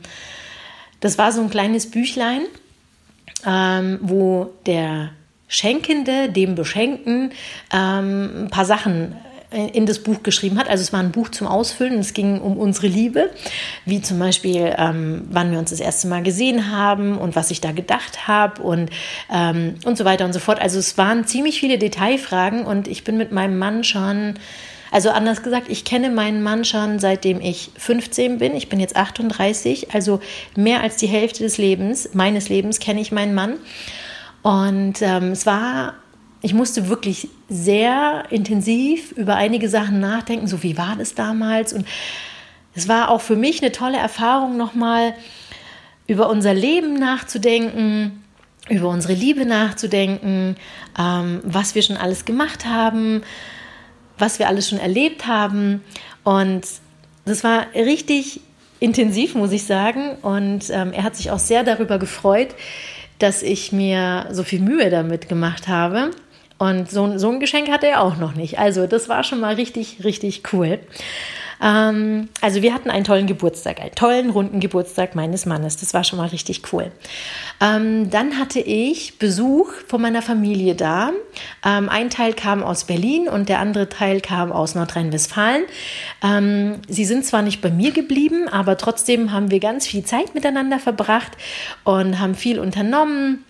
das 1.01 1.19
war 1.19 1.33
so 1.33 1.43
ein 1.43 1.51
kleines 1.51 1.91
Büchlein, 1.91 2.47
ähm, 3.47 3.99
wo 4.01 4.55
der 4.65 5.11
Schenkende 5.55 6.31
dem 6.31 6.57
Beschenkten 6.57 7.31
ähm, 7.73 8.45
ein 8.45 8.51
paar 8.51 8.65
Sachen 8.65 9.15
in 9.73 9.87
das 9.87 10.01
Buch 10.01 10.25
geschrieben 10.25 10.59
hat. 10.59 10.69
Also 10.69 10.83
es 10.83 10.93
war 10.93 10.99
ein 10.99 11.13
Buch 11.13 11.29
zum 11.29 11.47
Ausfüllen. 11.47 12.01
Es 12.01 12.13
ging 12.13 12.41
um 12.41 12.57
unsere 12.57 12.89
Liebe, 12.89 13.31
wie 13.85 14.03
zum 14.03 14.19
Beispiel, 14.19 14.75
ähm, 14.77 15.29
wann 15.31 15.53
wir 15.53 15.61
uns 15.61 15.71
das 15.71 15.79
erste 15.79 16.09
Mal 16.09 16.25
gesehen 16.25 16.73
haben 16.73 17.17
und 17.17 17.37
was 17.37 17.53
ich 17.53 17.61
da 17.61 17.71
gedacht 17.71 18.27
habe 18.27 18.63
und, 18.63 18.91
ähm, 19.33 19.77
und 19.85 19.97
so 19.97 20.05
weiter 20.05 20.25
und 20.25 20.33
so 20.33 20.41
fort. 20.41 20.61
Also 20.61 20.81
es 20.81 20.99
waren 20.99 21.25
ziemlich 21.25 21.61
viele 21.61 21.79
Detailfragen 21.79 22.67
und 22.67 22.89
ich 22.89 23.05
bin 23.05 23.17
mit 23.17 23.31
meinem 23.31 23.57
Mann 23.57 23.85
schon, 23.85 24.35
also 24.91 25.11
anders 25.11 25.45
gesagt, 25.45 25.69
ich 25.69 25.85
kenne 25.85 26.11
meinen 26.11 26.43
Mann 26.43 26.65
schon 26.65 26.99
seitdem 26.99 27.41
ich 27.41 27.71
15 27.79 28.39
bin. 28.39 28.57
Ich 28.57 28.69
bin 28.69 28.81
jetzt 28.81 28.97
38, 28.97 29.95
also 29.95 30.19
mehr 30.57 30.83
als 30.83 30.97
die 30.97 31.07
Hälfte 31.07 31.45
des 31.45 31.59
Lebens, 31.59 32.11
meines 32.13 32.49
Lebens 32.49 32.81
kenne 32.81 33.01
ich 33.01 33.13
meinen 33.13 33.35
Mann. 33.35 33.59
Und 34.45 35.01
ähm, 35.01 35.33
es 35.33 35.47
war, 35.47 35.95
ich 36.43 36.53
musste 36.53 36.91
wirklich 36.91 37.31
sehr 37.49 38.25
intensiv 38.29 39.13
über 39.13 39.37
einige 39.37 39.71
Sachen 39.71 40.01
nachdenken, 40.01 40.47
so 40.47 40.63
wie 40.63 40.77
war 40.77 40.97
das 40.97 41.15
damals. 41.15 41.73
Und 41.73 41.87
es 42.75 42.87
war 42.87 43.09
auch 43.09 43.23
für 43.23 43.37
mich 43.37 43.63
eine 43.63 43.73
tolle 43.73 43.97
Erfahrung, 43.97 44.59
nochmal 44.59 45.15
über 46.07 46.29
unser 46.29 46.53
Leben 46.53 46.93
nachzudenken, 46.99 48.23
über 48.69 48.91
unsere 48.91 49.15
Liebe 49.15 49.47
nachzudenken, 49.47 50.57
ähm, 50.99 51.41
was 51.43 51.75
wir 51.75 51.81
schon 51.81 51.97
alles 51.97 52.27
gemacht 52.27 52.67
haben, 52.67 53.23
was 54.19 54.39
wir 54.39 54.49
alles 54.49 54.69
schon 54.69 54.79
erlebt 54.79 55.27
haben. 55.27 55.83
Und 56.23 56.67
das 57.25 57.45
war 57.45 57.65
richtig 57.75 58.43
intensiv, 58.79 59.37
muss 59.37 59.53
ich 59.53 59.65
sagen. 59.65 60.17
Und 60.21 60.69
ähm, 60.69 60.93
er 60.93 61.03
hat 61.03 61.17
sich 61.17 61.31
auch 61.31 61.39
sehr 61.39 61.65
darüber 61.65 61.99
gefreut, 61.99 62.55
dass 63.25 63.43
ich 63.43 63.73
mir 63.73 64.27
so 64.33 64.43
viel 64.43 64.61
Mühe 64.61 64.91
damit 64.91 65.31
gemacht 65.31 65.67
habe. 65.67 66.11
Und 66.59 66.91
so, 66.91 67.17
so 67.17 67.31
ein 67.31 67.41
Geschenk 67.41 67.71
hatte 67.71 67.87
er 67.87 68.03
auch 68.03 68.19
noch 68.19 68.35
nicht. 68.35 68.59
Also 68.59 68.87
das 68.87 69.09
war 69.09 69.25
schon 69.25 69.41
mal 69.41 69.55
richtig, 69.55 70.05
richtig 70.05 70.43
cool. 70.53 70.79
Ähm, 71.63 72.29
also 72.41 72.63
wir 72.63 72.75
hatten 72.75 72.91
einen 72.91 73.05
tollen 73.05 73.27
Geburtstag, 73.27 73.81
einen 73.81 73.95
tollen 73.95 74.31
runden 74.31 74.61
Geburtstag 74.61 75.15
meines 75.15 75.47
Mannes. 75.47 75.77
Das 75.77 75.95
war 75.95 76.05
schon 76.05 76.19
mal 76.19 76.29
richtig 76.29 76.73
cool. 76.73 76.91
Ähm, 77.61 78.11
dann 78.11 78.39
hatte 78.39 78.61
ich 78.61 79.19
Besuch 79.19 79.73
von 79.87 80.01
meiner 80.01 80.23
Familie 80.23 80.75
da. 80.75 81.11
Ähm, 81.65 81.89
ein 81.89 82.11
Teil 82.11 82.33
kam 82.33 82.63
aus 82.63 82.85
Berlin 82.85 83.29
und 83.29 83.49
der 83.49 83.61
andere 83.61 83.89
Teil 83.89 84.21
kam 84.21 84.53
aus 84.53 84.75
Nordrhein-Westfalen. 84.75 85.65
Ähm, 86.23 86.81
sie 86.89 87.05
sind 87.05 87.25
zwar 87.25 87.43
nicht 87.43 87.61
bei 87.61 87.71
mir 87.71 87.93
geblieben, 87.93 88.49
aber 88.49 88.77
trotzdem 88.77 89.33
haben 89.33 89.51
wir 89.51 89.61
ganz 89.61 89.87
viel 89.87 90.05
Zeit 90.05 90.35
miteinander 90.35 90.79
verbracht 90.79 91.33
und 91.85 92.19
haben 92.19 92.35
viel 92.35 92.59
unternommen, 92.59 93.45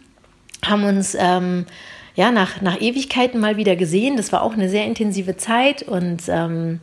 haben 0.65 0.85
uns 0.85 1.17
ähm, 1.19 1.67
ja, 2.15 2.31
nach, 2.31 2.61
nach 2.61 2.81
Ewigkeiten 2.81 3.41
mal 3.41 3.57
wieder 3.57 3.77
gesehen. 3.77 4.17
Das 4.17 4.33
war 4.33 4.43
auch 4.43 4.53
eine 4.53 4.69
sehr 4.69 4.85
intensive 4.85 5.37
Zeit 5.37 5.83
und 5.83 6.23
ähm, 6.29 6.81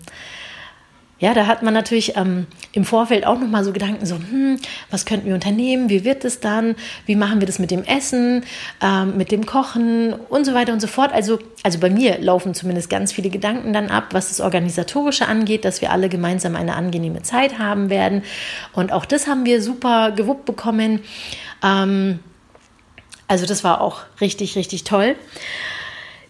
ja, 1.22 1.36
da 1.36 1.46
hat 1.46 1.62
man 1.62 1.74
natürlich 1.74 2.18
ähm, 2.18 2.48
im 2.74 2.84
Vorfeld 2.84 3.28
auch 3.28 3.40
nochmal 3.40 3.64
so 3.64 3.72
Gedanken, 3.72 4.08
so, 4.08 4.16
hm, 4.16 4.58
was 4.90 5.06
könnten 5.06 5.28
wir 5.28 5.36
unternehmen, 5.36 5.88
wie 5.88 6.04
wird 6.04 6.26
es 6.26 6.40
dann, 6.40 6.76
wie 7.06 7.16
machen 7.16 7.40
wir 7.40 7.46
das 7.46 7.60
mit 7.60 7.70
dem 7.70 7.84
Essen, 7.84 8.44
ähm, 8.82 9.18
mit 9.18 9.32
dem 9.32 9.46
Kochen 9.46 10.14
und 10.14 10.46
so 10.46 10.56
weiter 10.56 10.74
und 10.74 10.80
so 10.80 10.88
fort. 10.88 11.14
Also, 11.14 11.38
also 11.62 11.78
bei 11.78 11.92
mir 11.92 12.18
laufen 12.18 12.56
zumindest 12.56 12.90
ganz 12.90 13.14
viele 13.14 13.30
Gedanken 13.30 13.72
dann 13.72 13.90
ab, 13.90 14.06
was 14.14 14.30
das 14.30 14.42
Organisatorische 14.42 15.28
angeht, 15.28 15.64
dass 15.64 15.80
wir 15.80 15.92
alle 15.92 16.10
gemeinsam 16.10 16.56
eine 16.56 16.76
angenehme 16.76 17.22
Zeit 17.22 17.60
haben 17.60 17.92
werden. 17.92 18.24
Und 18.74 18.92
auch 18.92 19.06
das 19.06 19.28
haben 19.28 19.46
wir 19.46 19.62
super 19.62 20.12
gewuppt 20.12 20.46
bekommen. 20.46 21.02
Ähm, 21.64 22.18
also 23.28 23.46
das 23.46 23.64
war 23.64 23.80
auch 23.80 24.02
richtig, 24.20 24.56
richtig 24.56 24.86
toll. 24.86 25.16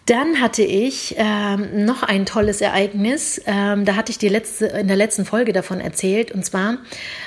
Dann 0.06 0.40
hatte 0.40 0.62
ich 0.62 1.14
ähm, 1.16 1.84
noch 1.84 2.02
ein 2.02 2.26
tolles 2.26 2.60
Ereignis. 2.60 3.40
Ähm, 3.46 3.84
da 3.84 3.94
hatte 3.94 4.10
ich 4.10 4.18
die 4.18 4.28
letzte, 4.28 4.66
in 4.66 4.88
der 4.88 4.96
letzten 4.96 5.24
Folge 5.24 5.52
davon 5.52 5.80
erzählt. 5.80 6.32
Und 6.32 6.44
zwar, 6.44 6.78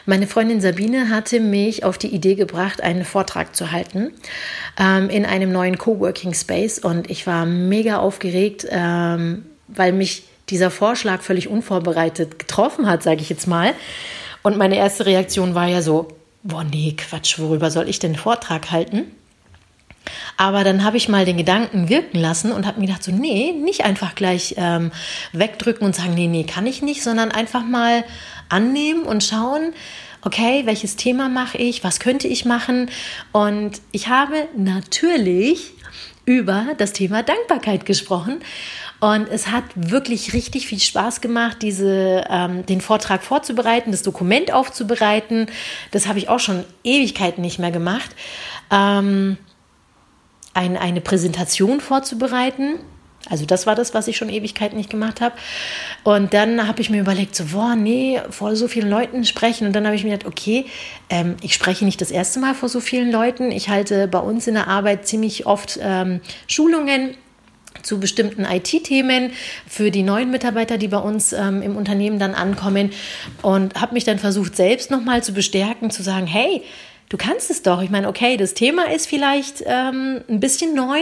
meine 0.05 0.27
Freundin 0.27 0.59
Sabine 0.59 1.09
hatte 1.09 1.39
mich 1.39 1.85
auf 1.85 1.97
die 1.97 2.13
Idee 2.13 2.35
gebracht, 2.35 2.81
einen 2.81 3.05
Vortrag 3.05 3.55
zu 3.55 3.71
halten 3.71 4.11
ähm, 4.77 5.09
in 5.09 5.25
einem 5.25 5.53
neuen 5.53 5.77
Coworking 5.77 6.33
Space. 6.33 6.79
Und 6.79 7.09
ich 7.09 7.25
war 7.25 7.45
mega 7.45 7.99
aufgeregt, 7.99 8.67
ähm, 8.69 9.45
weil 9.69 9.93
mich 9.93 10.23
dieser 10.49 10.69
Vorschlag 10.69 11.21
völlig 11.21 11.47
unvorbereitet 11.47 12.39
getroffen 12.39 12.87
hat, 12.87 13.03
sage 13.03 13.21
ich 13.21 13.29
jetzt 13.29 13.47
mal. 13.47 13.73
Und 14.43 14.57
meine 14.57 14.75
erste 14.75 15.05
Reaktion 15.05 15.55
war 15.55 15.67
ja 15.67 15.81
so, 15.81 16.09
boah, 16.43 16.65
nee, 16.65 16.93
Quatsch, 16.97 17.39
worüber 17.39 17.71
soll 17.71 17.87
ich 17.87 17.99
denn 17.99 18.11
einen 18.11 18.19
Vortrag 18.19 18.69
halten? 18.71 19.05
Aber 20.37 20.63
dann 20.63 20.83
habe 20.83 20.97
ich 20.97 21.09
mal 21.09 21.25
den 21.25 21.37
Gedanken 21.37 21.89
wirken 21.89 22.19
lassen 22.19 22.51
und 22.51 22.65
habe 22.65 22.79
mir 22.79 22.87
gedacht, 22.87 23.03
so, 23.03 23.11
nee, 23.11 23.51
nicht 23.51 23.85
einfach 23.85 24.15
gleich 24.15 24.55
ähm, 24.57 24.91
wegdrücken 25.33 25.85
und 25.85 25.95
sagen, 25.95 26.13
nee, 26.13 26.27
nee, 26.27 26.43
kann 26.43 26.67
ich 26.67 26.81
nicht, 26.81 27.03
sondern 27.03 27.31
einfach 27.31 27.65
mal 27.65 28.03
annehmen 28.49 29.03
und 29.03 29.23
schauen, 29.23 29.73
okay, 30.21 30.63
welches 30.65 30.95
Thema 30.95 31.29
mache 31.29 31.57
ich, 31.57 31.83
was 31.83 31.99
könnte 31.99 32.27
ich 32.27 32.45
machen. 32.45 32.89
Und 33.31 33.81
ich 33.91 34.07
habe 34.07 34.47
natürlich 34.55 35.73
über 36.25 36.65
das 36.77 36.93
Thema 36.93 37.23
Dankbarkeit 37.23 37.85
gesprochen. 37.85 38.39
Und 38.99 39.27
es 39.29 39.47
hat 39.47 39.65
wirklich 39.75 40.33
richtig 40.33 40.67
viel 40.67 40.79
Spaß 40.79 41.21
gemacht, 41.21 41.57
diese, 41.61 42.23
ähm, 42.29 42.65
den 42.65 42.81
Vortrag 42.81 43.23
vorzubereiten, 43.23 43.91
das 43.91 44.01
Dokument 44.01 44.51
aufzubereiten. 44.53 45.47
Das 45.91 46.07
habe 46.07 46.17
ich 46.17 46.29
auch 46.29 46.39
schon 46.39 46.63
Ewigkeiten 46.83 47.41
nicht 47.41 47.59
mehr 47.59 47.71
gemacht. 47.71 48.09
Ähm, 48.71 49.37
ein, 50.55 50.77
eine 50.77 51.01
Präsentation 51.01 51.81
vorzubereiten. 51.81 52.79
Also 53.29 53.45
das 53.45 53.65
war 53.65 53.75
das, 53.75 53.93
was 53.93 54.07
ich 54.07 54.17
schon 54.17 54.29
Ewigkeiten 54.29 54.77
nicht 54.77 54.89
gemacht 54.89 55.19
habe. 55.19 55.35
Und 56.03 56.33
dann 56.33 56.67
habe 56.67 56.81
ich 56.81 56.89
mir 56.89 57.01
überlegt, 57.01 57.35
so, 57.35 57.45
boah, 57.45 57.75
nee, 57.75 58.19
vor 58.29 58.55
so 58.55 58.67
vielen 58.67 58.89
Leuten 58.89 59.25
sprechen. 59.25 59.67
Und 59.67 59.73
dann 59.73 59.85
habe 59.85 59.95
ich 59.95 60.03
mir 60.03 60.11
gedacht, 60.11 60.27
okay, 60.27 60.65
ähm, 61.09 61.35
ich 61.41 61.53
spreche 61.53 61.85
nicht 61.85 62.01
das 62.01 62.11
erste 62.11 62.39
Mal 62.39 62.53
vor 62.53 62.69
so 62.69 62.79
vielen 62.79 63.11
Leuten. 63.11 63.51
Ich 63.51 63.69
halte 63.69 64.07
bei 64.07 64.19
uns 64.19 64.47
in 64.47 64.53
der 64.53 64.67
Arbeit 64.67 65.07
ziemlich 65.07 65.45
oft 65.45 65.79
ähm, 65.81 66.21
Schulungen 66.47 67.15
zu 67.81 67.99
bestimmten 67.99 68.45
IT-Themen 68.45 69.31
für 69.67 69.91
die 69.91 70.03
neuen 70.03 70.31
Mitarbeiter, 70.31 70.77
die 70.77 70.87
bei 70.87 70.97
uns 70.97 71.33
ähm, 71.33 71.61
im 71.61 71.75
Unternehmen 71.75 72.19
dann 72.19 72.35
ankommen. 72.35 72.91
Und 73.41 73.79
habe 73.81 73.95
mich 73.95 74.03
dann 74.03 74.19
versucht, 74.19 74.55
selbst 74.55 74.91
nochmal 74.91 75.23
zu 75.23 75.33
bestärken, 75.33 75.89
zu 75.89 76.03
sagen, 76.03 76.27
hey, 76.27 76.63
du 77.09 77.17
kannst 77.17 77.49
es 77.49 77.61
doch. 77.61 77.81
Ich 77.81 77.89
meine, 77.89 78.07
okay, 78.07 78.37
das 78.37 78.53
Thema 78.53 78.91
ist 78.91 79.07
vielleicht 79.07 79.63
ähm, 79.65 80.21
ein 80.27 80.39
bisschen 80.39 80.73
neu, 80.73 80.99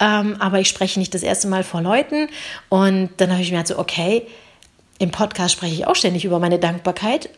ähm, 0.00 0.36
aber 0.38 0.60
ich 0.60 0.68
spreche 0.68 0.98
nicht 0.98 1.14
das 1.14 1.22
erste 1.22 1.48
Mal 1.48 1.64
vor 1.64 1.82
Leuten. 1.82 2.28
Und 2.68 3.10
dann 3.16 3.30
habe 3.32 3.42
ich 3.42 3.50
mir 3.50 3.58
halt 3.58 3.68
so, 3.68 3.78
okay, 3.78 4.26
im 4.98 5.10
Podcast 5.10 5.52
spreche 5.54 5.74
ich 5.74 5.86
auch 5.86 5.96
ständig 5.96 6.24
über 6.24 6.38
meine 6.38 6.58
Dankbarkeit. 6.58 7.30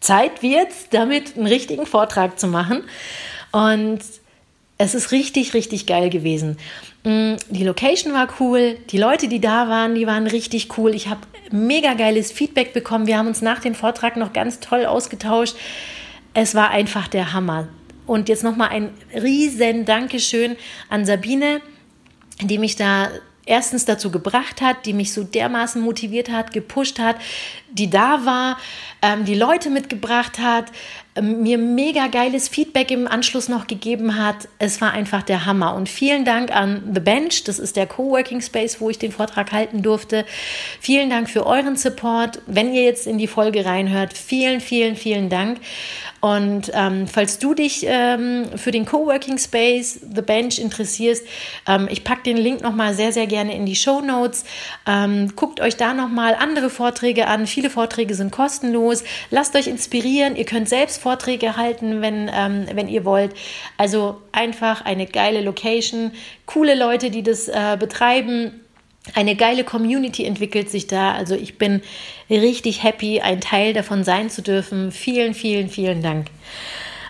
Zeit 0.00 0.42
wird 0.42 0.68
damit 0.90 1.36
einen 1.36 1.46
richtigen 1.46 1.86
Vortrag 1.86 2.38
zu 2.38 2.46
machen. 2.46 2.84
Und 3.52 4.00
es 4.78 4.94
ist 4.94 5.12
richtig, 5.12 5.54
richtig 5.54 5.86
geil 5.86 6.08
gewesen. 6.08 6.56
Mm, 7.04 7.34
die 7.48 7.64
Location 7.64 8.12
war 8.12 8.28
cool, 8.40 8.76
die 8.90 8.98
Leute, 8.98 9.28
die 9.28 9.40
da 9.40 9.68
waren, 9.68 9.94
die 9.94 10.06
waren 10.06 10.26
richtig 10.26 10.78
cool. 10.78 10.94
Ich 10.94 11.08
habe 11.08 11.20
mega 11.50 11.94
geiles 11.94 12.32
Feedback 12.32 12.72
bekommen. 12.72 13.06
Wir 13.06 13.18
haben 13.18 13.26
uns 13.26 13.42
nach 13.42 13.60
dem 13.60 13.74
Vortrag 13.74 14.16
noch 14.16 14.32
ganz 14.32 14.60
toll 14.60 14.86
ausgetauscht 14.86 15.56
es 16.34 16.54
war 16.54 16.70
einfach 16.70 17.08
der 17.08 17.32
Hammer. 17.32 17.68
Und 18.06 18.28
jetzt 18.28 18.42
nochmal 18.42 18.70
ein 18.70 18.90
riesen 19.14 19.84
Dankeschön 19.84 20.56
an 20.88 21.04
Sabine, 21.04 21.60
die 22.42 22.58
mich 22.58 22.76
da 22.76 23.10
erstens 23.46 23.84
dazu 23.84 24.10
gebracht 24.10 24.60
hat, 24.60 24.86
die 24.86 24.92
mich 24.92 25.12
so 25.12 25.24
dermaßen 25.24 25.80
motiviert 25.80 26.30
hat, 26.30 26.52
gepusht 26.52 26.98
hat, 26.98 27.16
die 27.72 27.90
da 27.90 28.24
war, 28.24 28.58
ähm, 29.02 29.24
die 29.24 29.34
Leute 29.34 29.70
mitgebracht 29.70 30.38
hat, 30.38 30.66
ähm, 31.16 31.42
mir 31.42 31.58
mega 31.58 32.06
geiles 32.06 32.48
Feedback 32.48 32.90
im 32.90 33.08
Anschluss 33.08 33.48
noch 33.48 33.66
gegeben 33.66 34.16
hat. 34.16 34.48
Es 34.58 34.80
war 34.80 34.92
einfach 34.92 35.22
der 35.22 35.44
Hammer. 35.44 35.74
Und 35.74 35.88
vielen 35.88 36.24
Dank 36.24 36.54
an 36.54 36.82
The 36.94 37.00
Bench, 37.00 37.44
das 37.44 37.58
ist 37.58 37.76
der 37.76 37.86
Coworking 37.86 38.40
Space, 38.40 38.80
wo 38.80 38.90
ich 38.90 38.98
den 38.98 39.10
Vortrag 39.10 39.50
halten 39.52 39.82
durfte. 39.82 40.24
Vielen 40.80 41.10
Dank 41.10 41.28
für 41.28 41.46
euren 41.46 41.76
Support. 41.76 42.40
Wenn 42.46 42.72
ihr 42.72 42.84
jetzt 42.84 43.06
in 43.06 43.18
die 43.18 43.26
Folge 43.26 43.64
reinhört, 43.64 44.12
vielen, 44.12 44.60
vielen, 44.60 44.94
vielen 44.94 45.28
Dank. 45.28 45.58
Und 46.20 46.70
ähm, 46.74 47.08
falls 47.08 47.38
du 47.38 47.54
dich 47.54 47.84
ähm, 47.86 48.44
für 48.56 48.70
den 48.70 48.84
Coworking 48.84 49.38
Space 49.38 50.00
The 50.14 50.20
Bench 50.20 50.58
interessierst, 50.58 51.26
ähm, 51.66 51.88
ich 51.90 52.04
packe 52.04 52.22
den 52.22 52.36
Link 52.36 52.60
nochmal 52.60 52.94
sehr, 52.94 53.12
sehr 53.12 53.26
gerne 53.26 53.54
in 53.54 53.64
die 53.64 53.74
Show 53.74 54.00
Notes. 54.00 54.44
Ähm, 54.86 55.34
guckt 55.34 55.60
euch 55.60 55.76
da 55.76 55.94
nochmal 55.94 56.36
andere 56.38 56.68
Vorträge 56.68 57.26
an. 57.26 57.46
Viele 57.60 57.68
Vorträge 57.68 58.14
sind 58.14 58.32
kostenlos. 58.32 59.04
Lasst 59.30 59.54
euch 59.54 59.66
inspirieren. 59.66 60.34
Ihr 60.34 60.46
könnt 60.46 60.66
selbst 60.66 61.02
Vorträge 61.02 61.58
halten, 61.58 62.00
wenn, 62.00 62.30
ähm, 62.34 62.66
wenn 62.72 62.88
ihr 62.88 63.04
wollt. 63.04 63.34
Also 63.76 64.16
einfach 64.32 64.82
eine 64.86 65.04
geile 65.04 65.42
Location, 65.42 66.12
coole 66.46 66.74
Leute, 66.74 67.10
die 67.10 67.22
das 67.22 67.48
äh, 67.48 67.76
betreiben 67.78 68.62
eine 69.14 69.36
geile 69.36 69.64
Community 69.64 70.24
entwickelt 70.24 70.70
sich 70.70 70.86
da. 70.86 71.12
Also 71.12 71.34
ich 71.34 71.58
bin 71.58 71.82
richtig 72.30 72.82
happy, 72.82 73.20
ein 73.20 73.42
Teil 73.42 73.74
davon 73.74 74.04
sein 74.04 74.30
zu 74.30 74.40
dürfen. 74.40 74.90
Vielen, 74.90 75.34
vielen, 75.34 75.68
vielen 75.68 76.02
Dank. 76.02 76.28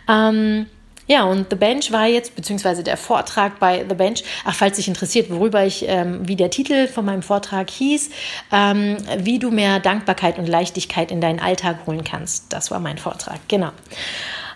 Ähm, 0.08 0.66
ja, 1.10 1.24
und 1.24 1.50
The 1.50 1.56
Bench 1.56 1.90
war 1.90 2.06
jetzt, 2.06 2.36
beziehungsweise 2.36 2.84
der 2.84 2.96
Vortrag 2.96 3.58
bei 3.58 3.84
The 3.88 3.96
Bench, 3.96 4.22
ach, 4.44 4.54
falls 4.54 4.76
dich 4.76 4.86
interessiert, 4.86 5.28
worüber 5.28 5.64
ich, 5.66 5.84
ähm, 5.88 6.20
wie 6.22 6.36
der 6.36 6.50
Titel 6.50 6.86
von 6.86 7.04
meinem 7.04 7.22
Vortrag 7.22 7.68
hieß, 7.68 8.10
ähm, 8.52 8.96
wie 9.18 9.40
du 9.40 9.50
mehr 9.50 9.80
Dankbarkeit 9.80 10.38
und 10.38 10.46
Leichtigkeit 10.46 11.10
in 11.10 11.20
deinen 11.20 11.40
Alltag 11.40 11.78
holen 11.88 12.04
kannst. 12.04 12.52
Das 12.52 12.70
war 12.70 12.78
mein 12.78 12.96
Vortrag, 12.96 13.40
genau. 13.48 13.72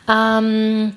Ähm, 0.09 0.95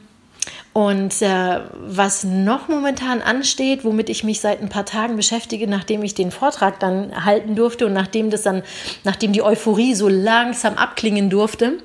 und 0.73 1.23
äh, 1.23 1.61
was 1.73 2.23
noch 2.23 2.67
momentan 2.67 3.23
ansteht, 3.23 3.83
womit 3.83 4.09
ich 4.09 4.23
mich 4.23 4.41
seit 4.41 4.61
ein 4.61 4.69
paar 4.69 4.85
Tagen 4.85 5.15
beschäftige, 5.15 5.67
nachdem 5.67 6.03
ich 6.03 6.13
den 6.13 6.29
Vortrag 6.29 6.79
dann 6.79 7.25
halten 7.25 7.55
durfte 7.55 7.87
und 7.87 7.93
nachdem 7.93 8.29
das 8.29 8.43
dann, 8.43 8.61
nachdem 9.03 9.33
die 9.33 9.41
Euphorie 9.41 9.95
so 9.95 10.07
langsam 10.07 10.75
abklingen 10.75 11.31
durfte, 11.31 11.79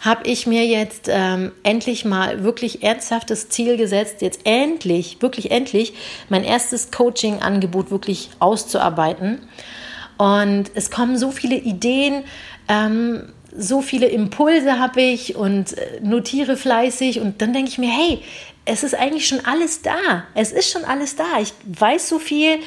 habe 0.00 0.28
ich 0.28 0.46
mir 0.46 0.66
jetzt 0.66 1.08
ähm, 1.08 1.52
endlich 1.62 2.04
mal 2.04 2.42
wirklich 2.42 2.82
ernsthaftes 2.82 3.48
Ziel 3.48 3.76
gesetzt, 3.76 4.22
jetzt 4.22 4.40
endlich, 4.44 5.18
wirklich 5.20 5.50
endlich, 5.50 5.94
mein 6.28 6.44
erstes 6.44 6.90
Coaching-Angebot 6.90 7.90
wirklich 7.90 8.30
auszuarbeiten. 8.38 9.40
Und 10.18 10.70
es 10.74 10.90
kommen 10.90 11.18
so 11.18 11.30
viele 11.30 11.56
Ideen, 11.56 12.24
ähm, 12.68 13.32
so 13.56 13.80
viele 13.80 14.06
Impulse 14.06 14.78
habe 14.78 15.00
ich 15.00 15.36
und 15.36 15.76
äh, 15.76 16.00
notiere 16.02 16.56
fleißig 16.56 17.20
und 17.20 17.40
dann 17.40 17.52
denke 17.52 17.70
ich 17.70 17.78
mir, 17.78 17.90
hey, 17.90 18.22
es 18.66 18.82
ist 18.82 18.94
eigentlich 18.94 19.26
schon 19.26 19.44
alles 19.44 19.82
da. 19.82 20.24
Es 20.34 20.52
ist 20.52 20.70
schon 20.70 20.84
alles 20.84 21.16
da. 21.16 21.24
Ich 21.40 21.52
weiß 21.66 22.08
so 22.08 22.18
viel 22.18 22.58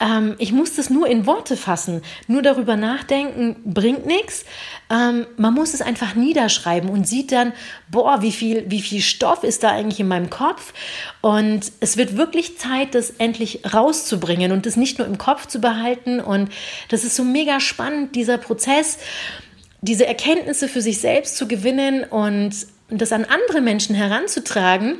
ähm, 0.00 0.34
ich 0.38 0.52
muss 0.52 0.74
das 0.74 0.90
nur 0.90 1.06
in 1.06 1.26
Worte 1.26 1.56
fassen. 1.56 2.02
Nur 2.26 2.42
darüber 2.42 2.76
nachdenken 2.76 3.56
bringt 3.64 4.06
nichts. 4.06 4.44
Ähm, 4.90 5.26
man 5.36 5.54
muss 5.54 5.74
es 5.74 5.82
einfach 5.82 6.14
niederschreiben 6.14 6.90
und 6.90 7.06
sieht 7.06 7.32
dann, 7.32 7.52
boah, 7.90 8.20
wie 8.22 8.32
viel, 8.32 8.64
wie 8.68 8.82
viel 8.82 9.00
Stoff 9.00 9.44
ist 9.44 9.62
da 9.62 9.70
eigentlich 9.70 10.00
in 10.00 10.08
meinem 10.08 10.30
Kopf. 10.30 10.72
Und 11.20 11.72
es 11.80 11.96
wird 11.96 12.16
wirklich 12.16 12.58
Zeit, 12.58 12.94
das 12.94 13.10
endlich 13.10 13.60
rauszubringen 13.72 14.52
und 14.52 14.66
das 14.66 14.76
nicht 14.76 14.98
nur 14.98 15.06
im 15.06 15.18
Kopf 15.18 15.46
zu 15.46 15.60
behalten. 15.60 16.20
Und 16.20 16.50
das 16.88 17.04
ist 17.04 17.14
so 17.14 17.24
mega 17.24 17.60
spannend, 17.60 18.16
dieser 18.16 18.38
Prozess, 18.38 18.98
diese 19.80 20.06
Erkenntnisse 20.06 20.68
für 20.68 20.82
sich 20.82 20.98
selbst 20.98 21.36
zu 21.36 21.46
gewinnen 21.46 22.04
und 22.04 22.54
das 22.88 23.12
an 23.12 23.24
andere 23.24 23.60
Menschen 23.60 23.94
heranzutragen 23.94 24.96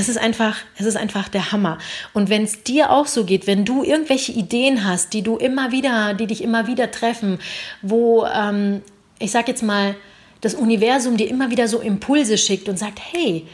es 0.00 0.08
ist 0.08 0.18
einfach, 0.18 0.56
es 0.76 0.84
ist 0.84 0.96
einfach 0.96 1.28
der 1.28 1.52
Hammer. 1.52 1.78
Und 2.12 2.28
wenn 2.28 2.44
es 2.44 2.62
dir 2.62 2.90
auch 2.90 3.06
so 3.06 3.24
geht, 3.24 3.46
wenn 3.46 3.64
du 3.64 3.82
irgendwelche 3.82 4.32
Ideen 4.32 4.84
hast, 4.84 5.12
die 5.12 5.22
du 5.22 5.36
immer 5.36 5.72
wieder, 5.72 6.14
die 6.14 6.26
dich 6.26 6.42
immer 6.42 6.66
wieder 6.66 6.90
treffen, 6.90 7.38
wo, 7.82 8.26
ähm, 8.26 8.82
ich 9.18 9.30
sag 9.30 9.48
jetzt 9.48 9.62
mal, 9.62 9.94
das 10.42 10.54
Universum 10.54 11.16
dir 11.16 11.28
immer 11.28 11.50
wieder 11.50 11.66
so 11.66 11.80
Impulse 11.80 12.36
schickt 12.36 12.68
und 12.68 12.78
sagt, 12.78 13.00
hey, 13.12 13.46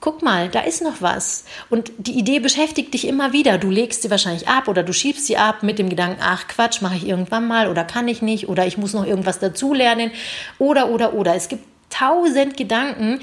guck 0.00 0.22
mal, 0.22 0.48
da 0.48 0.60
ist 0.60 0.82
noch 0.82 1.00
was. 1.00 1.44
Und 1.70 1.92
die 1.98 2.18
Idee 2.18 2.40
beschäftigt 2.40 2.94
dich 2.94 3.06
immer 3.06 3.32
wieder. 3.32 3.58
Du 3.58 3.70
legst 3.70 4.02
sie 4.02 4.10
wahrscheinlich 4.10 4.48
ab 4.48 4.68
oder 4.68 4.82
du 4.82 4.92
schiebst 4.92 5.26
sie 5.26 5.36
ab 5.36 5.62
mit 5.62 5.78
dem 5.78 5.88
Gedanken, 5.88 6.20
ach 6.20 6.48
Quatsch, 6.48 6.80
mache 6.80 6.96
ich 6.96 7.06
irgendwann 7.06 7.46
mal 7.46 7.68
oder 7.68 7.84
kann 7.84 8.08
ich 8.08 8.22
nicht 8.22 8.48
oder 8.48 8.66
ich 8.66 8.78
muss 8.78 8.94
noch 8.94 9.06
irgendwas 9.06 9.38
dazulernen 9.38 10.10
oder, 10.58 10.88
oder, 10.88 11.12
oder. 11.14 11.34
Es 11.34 11.48
gibt 11.48 11.64
tausend 11.88 12.56
Gedanken, 12.56 13.20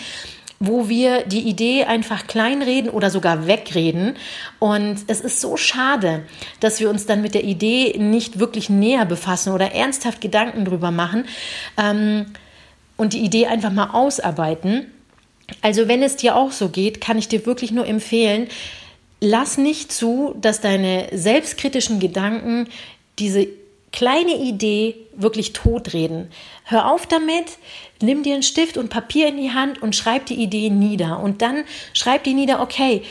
wo 0.59 0.89
wir 0.89 1.23
die 1.23 1.47
Idee 1.47 1.85
einfach 1.85 2.27
kleinreden 2.27 2.89
oder 2.89 3.09
sogar 3.09 3.47
wegreden. 3.47 4.15
Und 4.59 4.99
es 5.07 5.21
ist 5.21 5.39
so 5.39 5.55
schade, 5.55 6.25
dass 6.59 6.79
wir 6.79 6.89
uns 6.89 7.05
dann 7.05 7.21
mit 7.21 7.33
der 7.33 7.45
Idee 7.45 7.97
nicht 7.97 8.39
wirklich 8.39 8.69
näher 8.69 9.05
befassen 9.05 9.53
oder 9.53 9.71
ernsthaft 9.71 10.19
Gedanken 10.19 10.65
drüber 10.65 10.91
machen 10.91 11.25
ähm, 11.77 12.25
und 12.97 13.13
die 13.13 13.23
Idee 13.23 13.47
einfach 13.47 13.71
mal 13.71 13.91
ausarbeiten. 13.91 14.91
Also 15.61 15.87
wenn 15.87 16.03
es 16.03 16.17
dir 16.17 16.35
auch 16.35 16.51
so 16.51 16.69
geht, 16.69 16.99
kann 16.99 17.17
ich 17.17 17.29
dir 17.29 17.45
wirklich 17.45 17.71
nur 17.71 17.87
empfehlen, 17.87 18.47
lass 19.21 19.57
nicht 19.57 19.91
zu, 19.91 20.35
dass 20.41 20.59
deine 20.59 21.07
selbstkritischen 21.13 21.99
Gedanken 21.99 22.67
diese 23.17 23.47
kleine 23.91 24.35
Idee 24.35 24.95
wirklich 25.15 25.53
totreden. 25.53 26.29
Hör 26.63 26.91
auf 26.91 27.07
damit, 27.07 27.57
nimm 28.01 28.23
dir 28.23 28.33
einen 28.33 28.43
Stift 28.43 28.77
und 28.77 28.89
Papier 28.89 29.27
in 29.27 29.37
die 29.37 29.51
Hand 29.51 29.81
und 29.81 29.95
schreib 29.95 30.25
die 30.25 30.35
Idee 30.35 30.69
nieder. 30.69 31.19
Und 31.19 31.41
dann 31.41 31.63
schreib 31.93 32.23
die 32.23 32.33
nieder, 32.33 32.61
okay, 32.61 33.03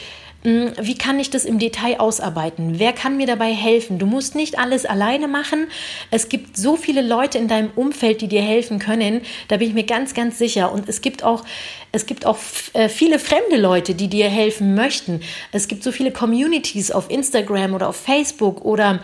hm, 0.44 0.70
wie 0.80 0.96
kann 0.96 1.18
ich 1.18 1.30
das 1.30 1.44
im 1.44 1.58
Detail 1.58 1.98
ausarbeiten? 1.98 2.78
Wer 2.78 2.92
kann 2.92 3.16
mir 3.16 3.26
dabei 3.26 3.52
helfen? 3.52 3.98
Du 3.98 4.06
musst 4.06 4.36
nicht 4.36 4.56
alles 4.56 4.86
alleine 4.86 5.26
machen. 5.26 5.66
Es 6.12 6.28
gibt 6.28 6.56
so 6.56 6.76
viele 6.76 7.02
Leute 7.02 7.38
in 7.38 7.48
deinem 7.48 7.70
Umfeld, 7.74 8.20
die 8.20 8.28
dir 8.28 8.42
helfen 8.42 8.78
können. 8.78 9.22
Da 9.48 9.56
bin 9.56 9.68
ich 9.68 9.74
mir 9.74 9.84
ganz, 9.84 10.14
ganz 10.14 10.38
sicher. 10.38 10.70
Und 10.70 10.88
es 10.88 11.00
gibt 11.00 11.24
auch, 11.24 11.44
es 11.90 12.06
gibt 12.06 12.24
auch 12.24 12.38
äh, 12.74 12.88
viele 12.88 13.18
fremde 13.18 13.56
Leute, 13.56 13.96
die 13.96 14.06
dir 14.06 14.28
helfen 14.28 14.76
möchten. 14.76 15.22
Es 15.50 15.66
gibt 15.66 15.82
so 15.82 15.90
viele 15.90 16.12
Communities 16.12 16.92
auf 16.92 17.10
Instagram 17.10 17.74
oder 17.74 17.88
auf 17.88 17.96
Facebook 17.96 18.64
oder 18.64 19.00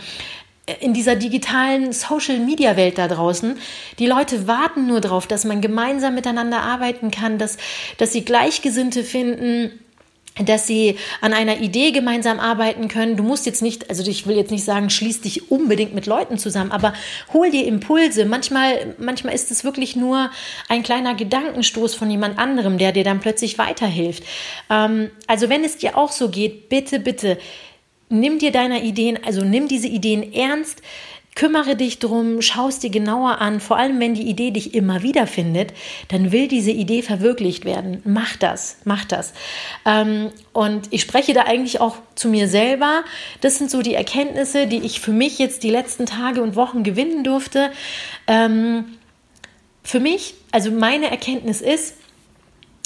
in 0.80 0.94
dieser 0.94 1.16
digitalen 1.16 1.92
Social-Media-Welt 1.92 2.97
da 2.97 3.06
draußen. 3.06 3.59
Die 3.99 4.06
Leute 4.06 4.47
warten 4.47 4.87
nur 4.87 5.00
darauf, 5.00 5.26
dass 5.26 5.44
man 5.44 5.61
gemeinsam 5.61 6.14
miteinander 6.14 6.62
arbeiten 6.62 7.11
kann, 7.11 7.38
dass, 7.38 7.59
dass 7.99 8.12
sie 8.12 8.25
Gleichgesinnte 8.25 9.04
finden, 9.04 9.78
dass 10.42 10.66
sie 10.66 10.97
an 11.21 11.33
einer 11.33 11.61
Idee 11.61 11.92
gemeinsam 11.92 12.40
arbeiten 12.40 12.88
können. 12.88 13.16
Du 13.16 13.23
musst 13.23 13.47
jetzt 13.47 13.62
nicht, 13.62 13.88
also 13.88 14.09
ich 14.11 14.26
will 14.26 14.37
jetzt 14.37 14.50
nicht 14.50 14.64
sagen, 14.64 14.90
schließ 14.90 15.21
dich 15.21 15.50
unbedingt 15.50 15.94
mit 15.94 16.06
Leuten 16.06 16.38
zusammen, 16.38 16.73
aber 16.73 16.94
hol 17.33 17.50
dir 17.50 17.66
Impulse. 17.66 18.25
Manchmal, 18.25 18.97
manchmal 18.99 19.35
ist 19.35 19.50
es 19.50 19.64
wirklich 19.64 19.94
nur 19.94 20.30
ein 20.68 20.83
kleiner 20.83 21.14
Gedankenstoß 21.14 21.94
von 21.94 22.11
jemand 22.11 22.38
anderem, 22.38 22.78
der 22.78 22.90
dir 22.90 23.04
dann 23.04 23.21
plötzlich 23.21 23.59
weiterhilft. 23.59 24.25
Ähm, 24.71 25.11
also 25.28 25.50
wenn 25.50 25.62
es 25.62 25.76
dir 25.76 25.97
auch 25.97 26.11
so 26.11 26.30
geht, 26.30 26.68
bitte, 26.68 26.99
bitte 26.99 27.38
nimm 28.08 28.38
dir 28.38 28.52
deiner 28.52 28.82
Ideen, 28.82 29.18
also 29.25 29.42
nimm 29.42 29.68
diese 29.68 29.88
Ideen 29.88 30.32
ernst, 30.32 30.82
kümmere 31.34 31.75
dich 31.75 31.99
drum, 31.99 32.40
schaust 32.42 32.82
dir 32.82 32.90
genauer 32.90 33.40
an, 33.40 33.58
vor 33.58 33.76
allem 33.76 33.99
wenn 33.99 34.14
die 34.14 34.28
Idee 34.28 34.52
dich 34.52 34.75
immer 34.75 35.02
wieder 35.02 35.26
findet, 35.26 35.73
dann 36.08 36.30
will 36.30 36.46
diese 36.46 36.70
Idee 36.70 37.02
verwirklicht 37.02 37.64
werden. 37.64 38.00
Mach 38.04 38.37
das, 38.37 38.78
mach 38.84 39.04
das. 39.04 39.32
Ähm, 39.84 40.30
und 40.52 40.87
ich 40.90 41.02
spreche 41.02 41.32
da 41.34 41.42
eigentlich 41.42 41.80
auch 41.80 41.96
zu 42.14 42.28
mir 42.28 42.49
selber. 42.49 43.02
Das 43.40 43.58
sind 43.58 43.70
so 43.70 43.82
die 43.82 43.94
Erkenntnisse, 43.94 44.66
die 44.66 44.78
ich 44.78 45.00
für 45.00 45.12
mich 45.12 45.38
jetzt 45.38 45.64
die 45.64 45.70
letzten 45.70 46.06
Tage 46.06 46.40
und 46.40 46.54
Wochen 46.54 46.84
gewinnen 46.84 47.25
durfte. 47.25 47.70
Ähm, 48.28 48.84
für 49.82 50.00
mich, 50.00 50.34
also 50.52 50.70
meine 50.70 51.11
Erkenntnis 51.11 51.61
ist, 51.61 51.96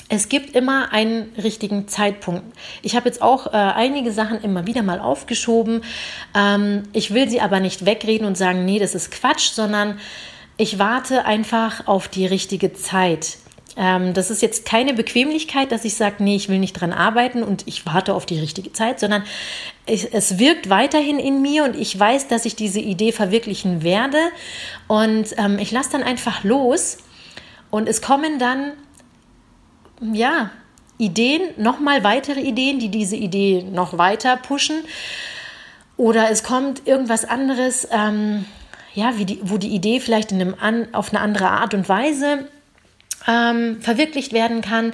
es 0.08 0.28
gibt 0.28 0.56
immer 0.56 0.92
einen 0.92 1.32
richtigen 1.36 1.86
Zeitpunkt. 1.86 2.44
Ich 2.82 2.96
habe 2.96 3.06
jetzt 3.06 3.20
auch 3.20 3.48
äh, 3.48 3.50
einige 3.56 4.10
Sachen 4.10 4.40
immer 4.42 4.66
wieder 4.66 4.82
mal 4.82 5.00
aufgeschoben. 5.00 5.82
Ähm, 6.34 6.84
ich 6.92 7.12
will 7.12 7.28
sie 7.28 7.40
aber 7.40 7.60
nicht 7.60 7.84
wegreden 7.84 8.26
und 8.26 8.36
sagen, 8.36 8.64
nee, 8.64 8.78
das 8.78 8.94
ist 8.94 9.10
Quatsch, 9.10 9.50
sondern 9.50 9.98
ich 10.56 10.78
warte 10.78 11.26
einfach 11.26 11.86
auf 11.86 12.08
die 12.08 12.26
richtige 12.26 12.72
Zeit. 12.72 13.36
Ähm, 13.76 14.14
das 14.14 14.30
ist 14.30 14.40
jetzt 14.40 14.64
keine 14.64 14.94
Bequemlichkeit, 14.94 15.70
dass 15.72 15.84
ich 15.84 15.94
sage, 15.94 16.16
nee, 16.24 16.36
ich 16.36 16.48
will 16.48 16.58
nicht 16.58 16.72
dran 16.72 16.94
arbeiten 16.94 17.42
und 17.42 17.68
ich 17.68 17.84
warte 17.84 18.14
auf 18.14 18.24
die 18.24 18.40
richtige 18.40 18.72
Zeit, 18.72 18.98
sondern 18.98 19.24
ich, 19.86 20.12
es 20.14 20.38
wirkt 20.38 20.70
weiterhin 20.70 21.18
in 21.18 21.42
mir 21.42 21.64
und 21.64 21.76
ich 21.76 21.98
weiß, 21.98 22.28
dass 22.28 22.46
ich 22.46 22.56
diese 22.56 22.80
Idee 22.80 23.12
verwirklichen 23.12 23.82
werde. 23.82 24.18
Und 24.86 25.34
ähm, 25.36 25.58
ich 25.58 25.70
lasse 25.70 25.92
dann 25.92 26.02
einfach 26.02 26.44
los 26.44 26.96
und 27.70 27.88
es 27.88 28.00
kommen 28.00 28.38
dann 28.38 28.72
ja, 30.00 30.50
Ideen, 30.98 31.42
nochmal 31.56 32.02
weitere 32.02 32.40
Ideen, 32.40 32.78
die 32.78 32.88
diese 32.88 33.16
Idee 33.16 33.64
noch 33.70 33.98
weiter 33.98 34.36
pushen. 34.36 34.80
Oder 35.96 36.30
es 36.30 36.42
kommt 36.42 36.86
irgendwas 36.86 37.24
anderes, 37.24 37.88
ähm, 37.90 38.44
ja, 38.94 39.12
die, 39.12 39.38
wo 39.42 39.58
die 39.58 39.74
Idee 39.74 40.00
vielleicht 40.00 40.32
in 40.32 40.40
einem 40.40 40.54
an, 40.58 40.88
auf 40.92 41.10
eine 41.10 41.20
andere 41.20 41.50
Art 41.50 41.74
und 41.74 41.88
Weise 41.88 42.48
ähm, 43.26 43.80
verwirklicht 43.80 44.32
werden 44.32 44.60
kann. 44.60 44.92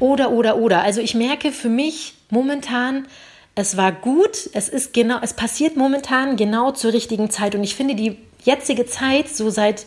Oder, 0.00 0.30
oder, 0.30 0.56
oder. 0.58 0.82
Also 0.82 1.00
ich 1.00 1.14
merke 1.14 1.52
für 1.52 1.68
mich 1.68 2.14
momentan, 2.30 3.06
es 3.54 3.76
war 3.76 3.92
gut, 3.92 4.48
es 4.52 4.68
ist 4.68 4.94
genau, 4.94 5.18
es 5.20 5.34
passiert 5.34 5.76
momentan 5.76 6.36
genau 6.36 6.70
zur 6.72 6.92
richtigen 6.92 7.30
Zeit. 7.30 7.54
Und 7.54 7.64
ich 7.64 7.74
finde 7.74 7.94
die 7.94 8.16
jetzige 8.44 8.86
Zeit, 8.86 9.28
so 9.28 9.50
seit 9.50 9.84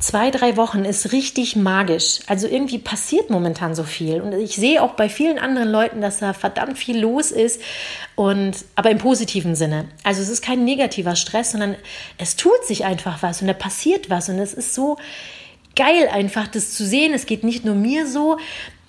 zwei, 0.00 0.30
drei 0.30 0.56
Wochen 0.56 0.84
ist 0.84 1.12
richtig 1.12 1.56
magisch. 1.56 2.20
Also 2.26 2.48
irgendwie 2.48 2.78
passiert 2.78 3.30
momentan 3.30 3.74
so 3.74 3.84
viel. 3.84 4.20
Und 4.20 4.32
ich 4.32 4.56
sehe 4.56 4.82
auch 4.82 4.94
bei 4.94 5.08
vielen 5.08 5.38
anderen 5.38 5.70
Leuten, 5.70 6.00
dass 6.00 6.18
da 6.18 6.32
verdammt 6.32 6.78
viel 6.78 6.98
los 6.98 7.30
ist. 7.30 7.60
Und, 8.16 8.56
aber 8.74 8.90
im 8.90 8.98
positiven 8.98 9.54
Sinne. 9.54 9.88
Also 10.02 10.22
es 10.22 10.28
ist 10.28 10.42
kein 10.42 10.64
negativer 10.64 11.16
Stress, 11.16 11.52
sondern 11.52 11.76
es 12.18 12.36
tut 12.36 12.64
sich 12.64 12.84
einfach 12.84 13.22
was 13.22 13.40
und 13.42 13.46
da 13.46 13.52
passiert 13.52 14.10
was. 14.10 14.28
Und 14.28 14.38
es 14.38 14.54
ist 14.54 14.74
so 14.74 14.96
geil, 15.76 16.08
einfach 16.10 16.48
das 16.48 16.72
zu 16.72 16.84
sehen. 16.84 17.12
Es 17.12 17.26
geht 17.26 17.44
nicht 17.44 17.64
nur 17.64 17.74
mir 17.74 18.06
so. 18.06 18.38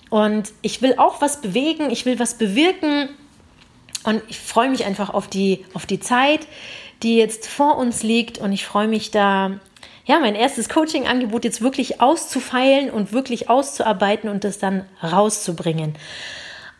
Und 0.08 0.52
ich 0.62 0.82
will 0.82 0.94
auch 0.96 1.20
was 1.20 1.40
bewegen, 1.40 1.90
ich 1.90 2.06
will 2.06 2.18
was 2.18 2.34
bewirken. 2.34 3.10
Und 4.04 4.22
ich 4.28 4.38
freue 4.40 4.70
mich 4.70 4.84
einfach 4.86 5.10
auf 5.10 5.28
die, 5.28 5.64
auf 5.74 5.86
die 5.86 6.00
Zeit, 6.00 6.40
die 7.02 7.16
jetzt 7.16 7.46
vor 7.46 7.76
uns 7.76 8.02
liegt. 8.02 8.38
Und 8.38 8.52
ich 8.52 8.64
freue 8.64 8.88
mich 8.88 9.10
da 9.10 9.60
ja, 10.04 10.18
mein 10.18 10.34
erstes 10.34 10.68
Coaching-Angebot 10.68 11.44
jetzt 11.44 11.62
wirklich 11.62 12.00
auszufeilen 12.00 12.90
und 12.90 13.12
wirklich 13.12 13.48
auszuarbeiten 13.48 14.28
und 14.28 14.44
das 14.44 14.58
dann 14.58 14.84
rauszubringen. 15.02 15.94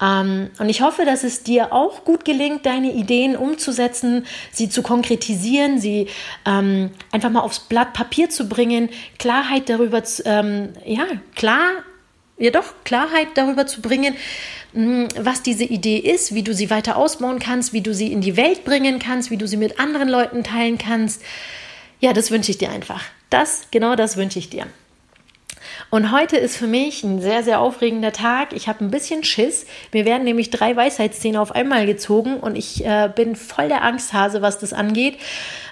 Ähm, 0.03 0.51
und 0.59 0.69
ich 0.69 0.83
hoffe, 0.83 1.05
dass 1.05 1.23
es 1.23 1.45
dir 1.45 1.73
auch 1.73 2.05
gut 2.05 2.25
gelingt, 2.25 2.67
deine 2.67 2.93
Ideen 2.93 3.37
umzusetzen, 3.37 4.27
sie 4.51 4.69
zu 4.69 4.83
konkretisieren, 4.83 5.79
sie 5.79 6.09
ähm, 6.45 6.91
einfach 7.13 7.31
mal 7.31 7.41
aufs 7.41 7.61
Blatt 7.61 7.93
Papier 7.93 8.29
zu 8.29 8.49
bringen, 8.49 8.89
Klarheit 9.19 9.69
darüber, 9.69 10.03
zu, 10.03 10.25
ähm, 10.27 10.71
ja, 10.85 11.05
klar, 11.37 11.71
ja 12.39 12.51
doch, 12.51 12.75
Klarheit 12.83 13.29
darüber 13.35 13.67
zu 13.69 13.81
bringen, 13.81 14.17
hm, 14.73 15.07
was 15.21 15.43
diese 15.43 15.65
Idee 15.65 15.99
ist, 15.99 16.35
wie 16.35 16.43
du 16.43 16.53
sie 16.53 16.71
weiter 16.71 16.97
ausbauen 16.97 17.39
kannst, 17.39 17.73
wie 17.73 17.83
du 17.83 17.95
sie 17.95 18.11
in 18.11 18.21
die 18.21 18.37
Welt 18.37 18.65
bringen 18.65 18.99
kannst, 18.99 19.31
wie 19.31 19.37
du 19.37 19.47
sie 19.47 19.57
mit 19.57 19.79
anderen 19.79 20.09
Leuten 20.09 20.43
teilen 20.43 20.79
kannst. 20.79 21.23
Ja, 22.03 22.13
das 22.13 22.33
wünsche 22.33 22.51
ich 22.51 22.59
dir 22.59 22.69
einfach. 22.71 23.01
Das, 23.31 23.69
genau 23.71 23.95
das 23.95 24.17
wünsche 24.17 24.41
ich 24.41 24.51
dir. 24.51 24.67
Und 25.89 26.11
heute 26.11 26.37
ist 26.37 26.57
für 26.57 26.67
mich 26.67 27.05
ein 27.05 27.21
sehr, 27.21 27.45
sehr 27.45 27.61
aufregender 27.61 28.13
Tag. 28.13 28.53
Ich 28.55 28.67
habe 28.67 28.85
ein 28.85 28.91
bisschen 28.91 29.23
Schiss. 29.23 29.67
Mir 29.93 30.05
werden 30.05 30.25
nämlich 30.25 30.51
drei 30.51 30.75
Weisheitszähne 30.75 31.41
auf 31.41 31.53
einmal 31.53 31.87
gezogen 31.87 32.39
und 32.39 32.57
ich 32.57 32.85
äh, 32.85 33.09
bin 33.15 33.37
voll 33.37 33.69
der 33.69 33.85
Angsthase, 33.85 34.43
was 34.43 34.59
das 34.59 34.73
angeht. 34.73 35.19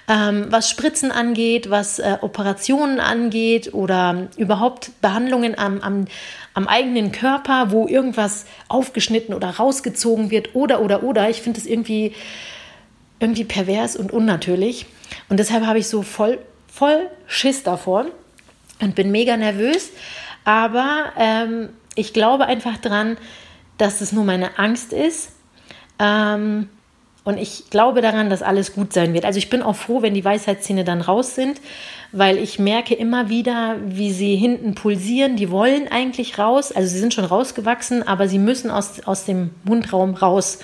ähm, 0.07 0.47
was 0.49 0.69
Spritzen 0.69 1.11
angeht, 1.11 1.69
was 1.69 1.99
äh, 1.99 2.17
Operationen 2.21 2.99
angeht 2.99 3.73
oder 3.73 4.27
überhaupt 4.37 4.91
Behandlungen 5.01 5.57
am, 5.57 5.81
am, 5.81 6.05
am 6.53 6.67
eigenen 6.67 7.11
Körper, 7.11 7.71
wo 7.71 7.87
irgendwas 7.87 8.45
aufgeschnitten 8.67 9.33
oder 9.33 9.49
rausgezogen 9.49 10.31
wird 10.31 10.55
oder, 10.55 10.81
oder, 10.81 11.03
oder. 11.03 11.29
Ich 11.29 11.41
finde 11.41 11.59
das 11.59 11.67
irgendwie, 11.67 12.13
irgendwie 13.21 13.45
pervers 13.45 13.95
und 13.95 14.11
unnatürlich. 14.11 14.87
Und 15.29 15.39
deshalb 15.39 15.65
habe 15.65 15.79
ich 15.79 15.87
so 15.87 16.01
voll, 16.01 16.39
voll 16.67 17.09
Schiss 17.27 17.63
davor 17.63 18.07
und 18.81 18.95
bin 18.95 19.11
mega 19.11 19.37
nervös. 19.37 19.91
Aber 20.43 21.13
ähm, 21.17 21.69
ich 21.95 22.13
glaube 22.13 22.47
einfach 22.47 22.77
dran, 22.77 23.17
dass 23.77 24.01
es 24.01 24.11
nur 24.11 24.23
meine 24.23 24.57
Angst 24.57 24.91
ist. 24.91 25.31
Ähm, 25.99 26.69
und 27.23 27.37
ich 27.37 27.69
glaube 27.69 28.01
daran, 28.01 28.31
dass 28.31 28.41
alles 28.41 28.73
gut 28.73 28.93
sein 28.93 29.13
wird. 29.13 29.25
Also 29.25 29.37
ich 29.37 29.51
bin 29.51 29.61
auch 29.61 29.75
froh, 29.75 30.01
wenn 30.01 30.15
die 30.15 30.25
Weisheitszähne 30.25 30.83
dann 30.83 31.01
raus 31.01 31.35
sind, 31.35 31.61
weil 32.11 32.39
ich 32.39 32.57
merke 32.57 32.95
immer 32.95 33.29
wieder, 33.29 33.75
wie 33.85 34.11
sie 34.11 34.35
hinten 34.35 34.73
pulsieren. 34.73 35.35
Die 35.35 35.51
wollen 35.51 35.87
eigentlich 35.87 36.39
raus. 36.39 36.71
Also 36.71 36.89
sie 36.89 36.97
sind 36.97 37.13
schon 37.13 37.25
rausgewachsen, 37.25 38.07
aber 38.07 38.27
sie 38.27 38.39
müssen 38.39 38.71
aus, 38.71 39.01
aus 39.05 39.25
dem 39.25 39.51
Mundraum 39.63 40.15
raus. 40.15 40.57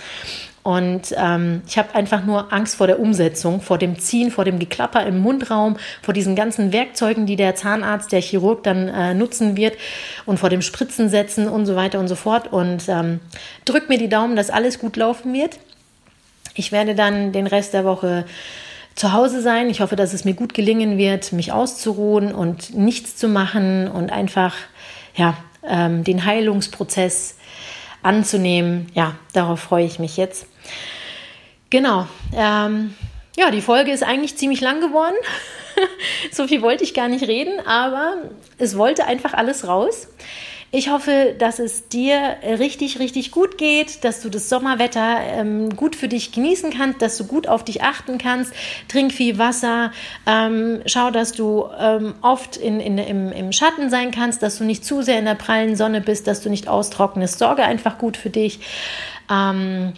Und 0.67 1.15
ähm, 1.15 1.61
ich 1.65 1.77
habe 1.77 1.95
einfach 1.95 2.25
nur 2.25 2.51
Angst 2.51 2.75
vor 2.75 2.87
der 2.87 2.99
Umsetzung, 2.99 3.61
vor 3.61 3.77
dem 3.77 3.99
Ziehen, 3.99 4.31
vor 4.31 4.43
dem 4.43 4.59
Geklapper 4.59 5.05
im 5.05 5.17
Mundraum, 5.17 5.77
vor 6.01 6.13
diesen 6.13 6.35
ganzen 6.35 6.73
Werkzeugen, 6.73 7.25
die 7.25 7.37
der 7.37 7.55
Zahnarzt, 7.55 8.11
der 8.11 8.19
Chirurg 8.19 8.63
dann 8.63 8.89
äh, 8.89 9.13
nutzen 9.13 9.55
wird 9.55 9.77
und 10.25 10.39
vor 10.39 10.49
dem 10.49 10.61
Spritzen 10.61 11.07
setzen 11.07 11.47
und 11.47 11.65
so 11.67 11.77
weiter 11.77 12.01
und 12.01 12.09
so 12.09 12.15
fort. 12.15 12.51
Und 12.51 12.89
ähm, 12.89 13.21
drück 13.63 13.87
mir 13.87 13.97
die 13.97 14.09
Daumen, 14.09 14.35
dass 14.35 14.49
alles 14.49 14.77
gut 14.77 14.97
laufen 14.97 15.33
wird. 15.33 15.57
Ich 16.53 16.73
werde 16.73 16.95
dann 16.95 17.31
den 17.31 17.47
Rest 17.47 17.73
der 17.73 17.85
Woche 17.85 18.25
zu 18.93 19.13
Hause 19.13 19.41
sein. 19.41 19.69
Ich 19.69 19.79
hoffe, 19.79 19.95
dass 19.95 20.13
es 20.13 20.25
mir 20.25 20.33
gut 20.33 20.53
gelingen 20.53 20.97
wird, 20.97 21.31
mich 21.31 21.53
auszuruhen 21.53 22.35
und 22.35 22.75
nichts 22.75 23.15
zu 23.15 23.29
machen 23.29 23.87
und 23.87 24.11
einfach 24.11 24.53
ja, 25.15 25.37
ähm, 25.65 26.03
den 26.03 26.25
Heilungsprozess 26.25 27.37
anzunehmen. 28.07 28.87
Ja, 28.93 29.15
darauf 29.33 29.59
freue 29.59 29.85
ich 29.85 29.99
mich 29.99 30.17
jetzt. 30.17 30.47
Genau. 31.69 32.07
Ähm, 32.33 32.95
ja, 33.37 33.51
die 33.51 33.61
Folge 33.61 33.91
ist 33.91 34.03
eigentlich 34.03 34.37
ziemlich 34.37 34.61
lang 34.61 34.81
geworden. 34.81 35.15
so 36.31 36.47
viel 36.47 36.61
wollte 36.61 36.83
ich 36.83 36.93
gar 36.93 37.07
nicht 37.07 37.27
reden, 37.27 37.59
aber 37.65 38.15
es 38.57 38.77
wollte 38.77 39.05
einfach 39.05 39.33
alles 39.33 39.67
raus. 39.67 40.07
Ich 40.69 40.89
hoffe, 40.89 41.33
dass 41.39 41.59
es 41.59 41.87
dir 41.87 42.35
richtig, 42.43 42.99
richtig 42.99 43.31
gut 43.31 43.57
geht, 43.57 44.03
dass 44.03 44.21
du 44.21 44.29
das 44.29 44.49
Sommerwetter 44.49 45.19
ähm, 45.21 45.73
gut 45.77 45.95
für 45.95 46.09
dich 46.09 46.33
genießen 46.33 46.71
kannst, 46.71 47.01
dass 47.01 47.17
du 47.17 47.25
gut 47.25 47.47
auf 47.47 47.63
dich 47.63 47.83
achten 47.83 48.17
kannst. 48.17 48.53
Trink 48.89 49.13
viel 49.13 49.37
Wasser, 49.37 49.93
ähm, 50.25 50.81
schau, 50.85 51.09
dass 51.09 51.31
du 51.31 51.65
ähm, 51.79 52.15
oft 52.21 52.57
in, 52.57 52.81
in, 52.81 52.97
im, 52.97 53.31
im 53.31 53.51
Schatten 53.53 53.89
sein 53.89 54.11
kannst, 54.11 54.43
dass 54.43 54.57
du 54.57 54.65
nicht 54.65 54.83
zu 54.83 55.01
sehr 55.01 55.19
in 55.19 55.25
der 55.25 55.35
prallen 55.35 55.77
Sonne 55.77 56.01
bist, 56.01 56.27
dass 56.27 56.41
du 56.41 56.49
nicht 56.49 56.67
austrocknest. 56.67 57.39
Sorge 57.39 57.63
einfach 57.63 57.97
gut 57.97 58.17
für 58.17 58.29
dich. 58.29 58.59
Ähm, 59.31 59.93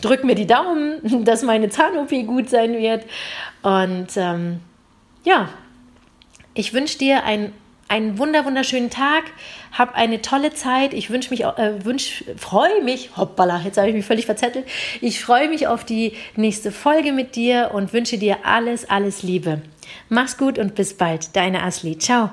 drück 0.00 0.24
mir 0.24 0.34
die 0.34 0.46
Daumen, 0.46 1.24
dass 1.26 1.42
meine 1.42 1.68
Zahn-OP 1.68 2.26
gut 2.26 2.48
sein 2.48 2.72
wird. 2.72 3.04
Und 3.62 4.08
ähm, 4.16 4.60
ja, 5.24 5.50
ich 6.54 6.72
wünsche 6.72 6.96
dir 6.96 7.24
ein 7.24 7.52
einen 7.88 8.18
wunder 8.18 8.44
wunderschönen 8.44 8.90
Tag, 8.90 9.24
hab 9.72 9.94
eine 9.94 10.22
tolle 10.22 10.52
Zeit. 10.52 10.94
Ich 10.94 11.10
wünsche 11.10 11.30
mich, 11.30 11.44
äh, 11.44 11.84
wünsch, 11.84 12.24
freue 12.36 12.82
mich, 12.82 13.16
hoppala, 13.16 13.60
jetzt 13.64 13.78
habe 13.78 13.88
ich 13.88 13.94
mich 13.94 14.06
völlig 14.06 14.26
verzettelt. 14.26 14.66
Ich 15.00 15.20
freue 15.22 15.48
mich 15.48 15.66
auf 15.66 15.84
die 15.84 16.12
nächste 16.34 16.72
Folge 16.72 17.12
mit 17.12 17.36
dir 17.36 17.70
und 17.72 17.92
wünsche 17.92 18.18
dir 18.18 18.38
alles, 18.44 18.88
alles 18.88 19.22
Liebe. 19.22 19.62
Mach's 20.08 20.36
gut 20.36 20.58
und 20.58 20.74
bis 20.74 20.94
bald. 20.94 21.34
Deine 21.36 21.62
Asli. 21.62 21.98
Ciao. 21.98 22.30